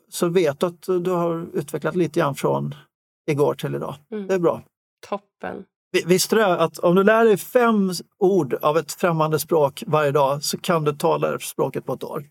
[0.09, 2.75] så vet du att du har utvecklat lite grann från
[3.31, 3.95] igår till idag.
[4.13, 4.27] Mm.
[4.27, 4.63] Det är bra.
[5.09, 5.65] Toppen.
[6.07, 10.45] Visste du att om du lär dig fem ord av ett främmande språk varje dag
[10.45, 12.25] så kan du tala det språket på ett år?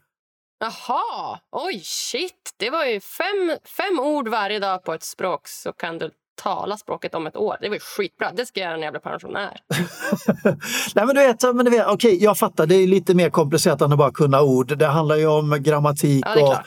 [0.60, 2.54] Jaha, oj shit.
[2.58, 6.78] Det var ju fem, fem ord varje dag på ett språk så kan du tala
[6.78, 7.58] språket om ett år.
[7.62, 8.32] Det var skitbra.
[8.32, 9.60] Det ska jag göra när jag blir pensionär.
[10.96, 12.66] Nej, men du vet, men du vet okej, jag fattar.
[12.66, 14.78] Det är lite mer komplicerat än att bara kunna ord.
[14.78, 16.66] Det handlar ju om grammatik ja, och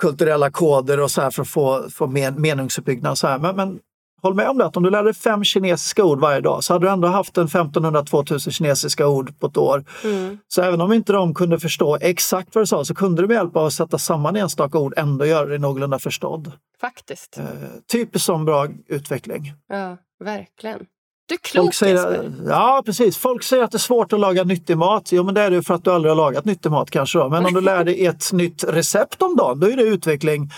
[0.00, 3.18] kulturella koder och så här för att få, få men, meningsuppbyggnad.
[3.18, 3.38] Så här.
[3.38, 3.78] Men, men
[4.22, 6.72] håll med om det, att om du lärde dig fem kinesiska ord varje dag så
[6.72, 9.84] hade du ändå haft en 1500-2000 kinesiska ord på ett år.
[10.04, 10.38] Mm.
[10.48, 13.34] Så även om inte de kunde förstå exakt vad du sa så kunde du med
[13.34, 16.52] hjälp av att sätta samman enstaka ord ändå göra dig någorlunda förstådd.
[16.80, 17.38] Faktiskt.
[17.38, 17.44] Eh,
[17.92, 19.52] typiskt som bra utveckling.
[19.68, 20.86] Ja, verkligen.
[21.30, 23.16] Du är klok säger, Ja, precis.
[23.16, 25.12] Folk säger att det är svårt att laga nyttig mat.
[25.12, 27.18] Jo, men det är det för att du aldrig har lagat nyttig mat kanske.
[27.18, 27.28] Då.
[27.28, 30.50] Men om du lär dig ett nytt recept om dagen, då är det utveckling.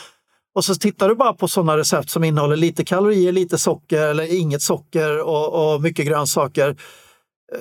[0.55, 4.41] Och så tittar du bara på sådana recept som innehåller lite kalorier, lite socker eller
[4.41, 6.77] inget socker och, och mycket grönsaker.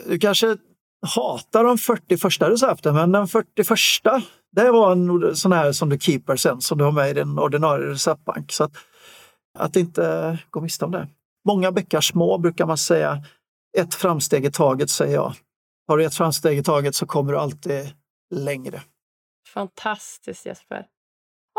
[0.08, 0.58] Du kanske
[1.16, 3.68] hatar de 40 första recepten, men den 41
[4.52, 7.40] det var en sån här som du keeper sen, som du har med i din
[7.40, 8.52] ordinarie receptbank.
[8.52, 8.72] Så att,
[9.60, 11.08] att inte gå miste om det.
[11.48, 13.24] Många bäckar små brukar man säga.
[13.78, 15.34] Ett framsteg i taget säger jag.
[15.88, 17.94] Har du ett framsteg i taget så kommer du alltid
[18.32, 18.82] längre.
[19.54, 20.86] Fantastiskt Jesper.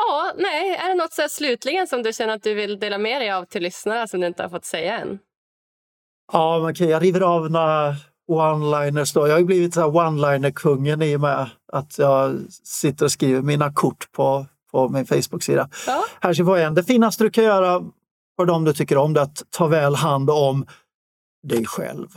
[0.08, 3.20] Ja, nej, är det något så slutligen som du känner att du vill dela med
[3.20, 5.18] dig av till lyssnare som du inte har fått säga än?
[6.32, 7.94] Ja, okej, okay, jag river av några
[8.28, 9.14] one-liners.
[9.14, 9.28] Då.
[9.28, 14.46] Jag har blivit one-liner-kungen i och med att jag sitter och skriver mina kort på,
[14.70, 15.68] på min Facebook-sida.
[15.86, 16.04] Ja.
[16.20, 16.74] Här få en.
[16.74, 17.82] Det finaste du kan göra
[18.36, 20.66] för dem du tycker om det är att ta väl hand om
[21.42, 22.08] dig själv.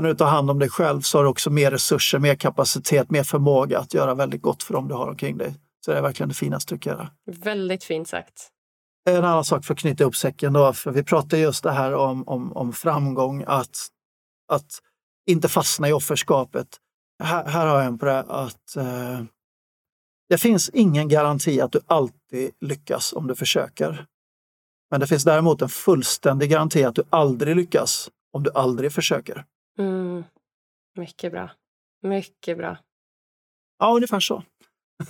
[0.00, 3.10] när du tar hand om dig själv så har du också mer resurser, mer kapacitet,
[3.10, 5.54] mer förmåga att göra väldigt gott för dem du har omkring dig.
[5.84, 7.10] Så det är verkligen det finaste du kan göra.
[7.26, 8.48] Väldigt fint sagt.
[9.04, 11.94] En annan sak för att knyta upp säcken då, för vi pratar just det här
[11.94, 13.88] om, om, om framgång, att,
[14.48, 14.78] att
[15.26, 16.68] inte fastna i offerskapet.
[17.22, 19.22] Här, här har jag en på det att eh,
[20.28, 24.06] det finns ingen garanti att du alltid lyckas om du försöker.
[24.90, 29.44] Men det finns däremot en fullständig garanti att du aldrig lyckas om du aldrig försöker.
[29.78, 30.24] Mm.
[30.96, 31.50] Mycket bra.
[32.02, 32.76] Mycket bra.
[33.78, 34.42] Ja, ungefär så.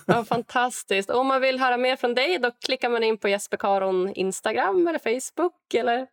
[0.07, 1.11] Ja, fantastiskt.
[1.11, 4.89] Om man vill höra mer från dig då klickar man in på Jesper Karon Instagram
[4.89, 5.75] eller Facebook?
[5.75, 6.07] Eller?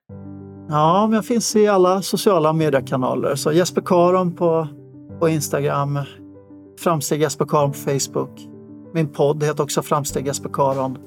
[0.69, 3.35] Ja, men jag finns i alla sociala mediekanaler.
[3.35, 4.67] Så Jesper Karon på,
[5.19, 5.99] på Instagram,
[6.79, 8.39] Framsteg Jesper Karon på Facebook.
[8.93, 10.97] Min podd heter också Framsteg Jesper Karon.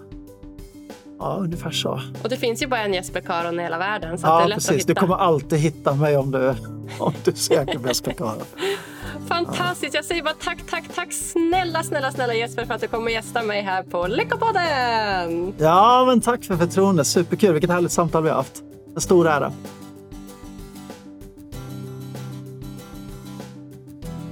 [1.19, 2.01] Ja, ungefär så.
[2.23, 4.19] Och det finns ju bara en Jesper Karon i hela världen.
[4.19, 4.71] Så ja, det är lätt precis.
[4.71, 4.93] Att hitta.
[4.93, 6.55] Du kommer alltid hitta mig om du,
[6.99, 8.43] om du söker på Jesper Karon.
[9.29, 9.95] Fantastiskt!
[9.95, 13.43] Jag säger bara tack, tack, tack snälla, snälla, snälla Jesper för att du kommer gästa
[13.43, 15.55] mig här på Lyckopodden!
[15.59, 17.07] Ja, men tack för förtroendet.
[17.07, 17.53] Superkul.
[17.53, 18.63] Vilket härligt samtal vi har haft.
[18.95, 19.53] En stor ära.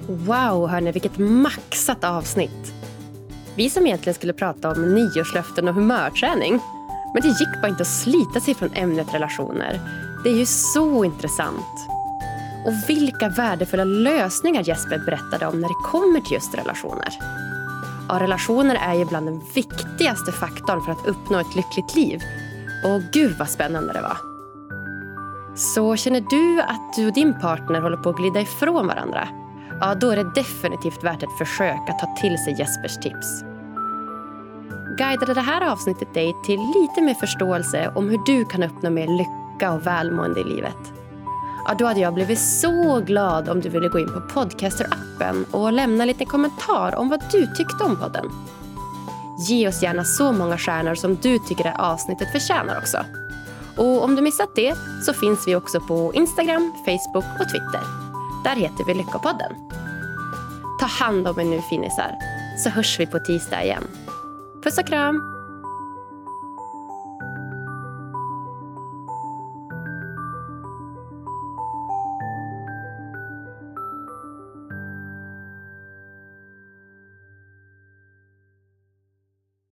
[0.06, 2.72] Wow, hörni, vilket maxat avsnitt.
[3.56, 6.60] Vi som egentligen skulle prata om nyårslöften och humörträning.
[7.14, 9.80] Men det gick bara inte att slita sig från ämnet relationer.
[10.24, 11.99] Det är ju så intressant.
[12.66, 17.08] Och vilka värdefulla lösningar Jesper berättade om när det kommer till just relationer.
[18.08, 22.20] Ja, relationer är ju bland den viktigaste faktorn för att uppnå ett lyckligt liv.
[22.84, 24.16] Och gud vad spännande det var.
[25.56, 29.28] Så känner du att du och din partner håller på att glida ifrån varandra?
[29.80, 33.44] ja då är det definitivt värt ett försök att ta till sig Jespers tips.
[34.98, 39.06] Guidade det här avsnittet dig till lite mer förståelse om hur du kan uppnå mer
[39.06, 40.99] lycka och välmående i livet?
[41.66, 45.72] Ja, då hade jag blivit så glad om du ville gå in på Podcaster-appen och
[45.72, 48.30] lämna en liten kommentar om vad du tyckte om podden.
[49.48, 52.98] Ge oss gärna så många stjärnor som du tycker det avsnittet förtjänar också.
[53.76, 54.74] Och om du missat det
[55.06, 57.80] så finns vi också på Instagram, Facebook och Twitter.
[58.44, 59.52] Där heter vi Lyckopodden.
[60.80, 62.14] Ta hand om er nu finisar,
[62.58, 63.84] så hörs vi på tisdag igen.
[64.62, 65.39] Puss och kram!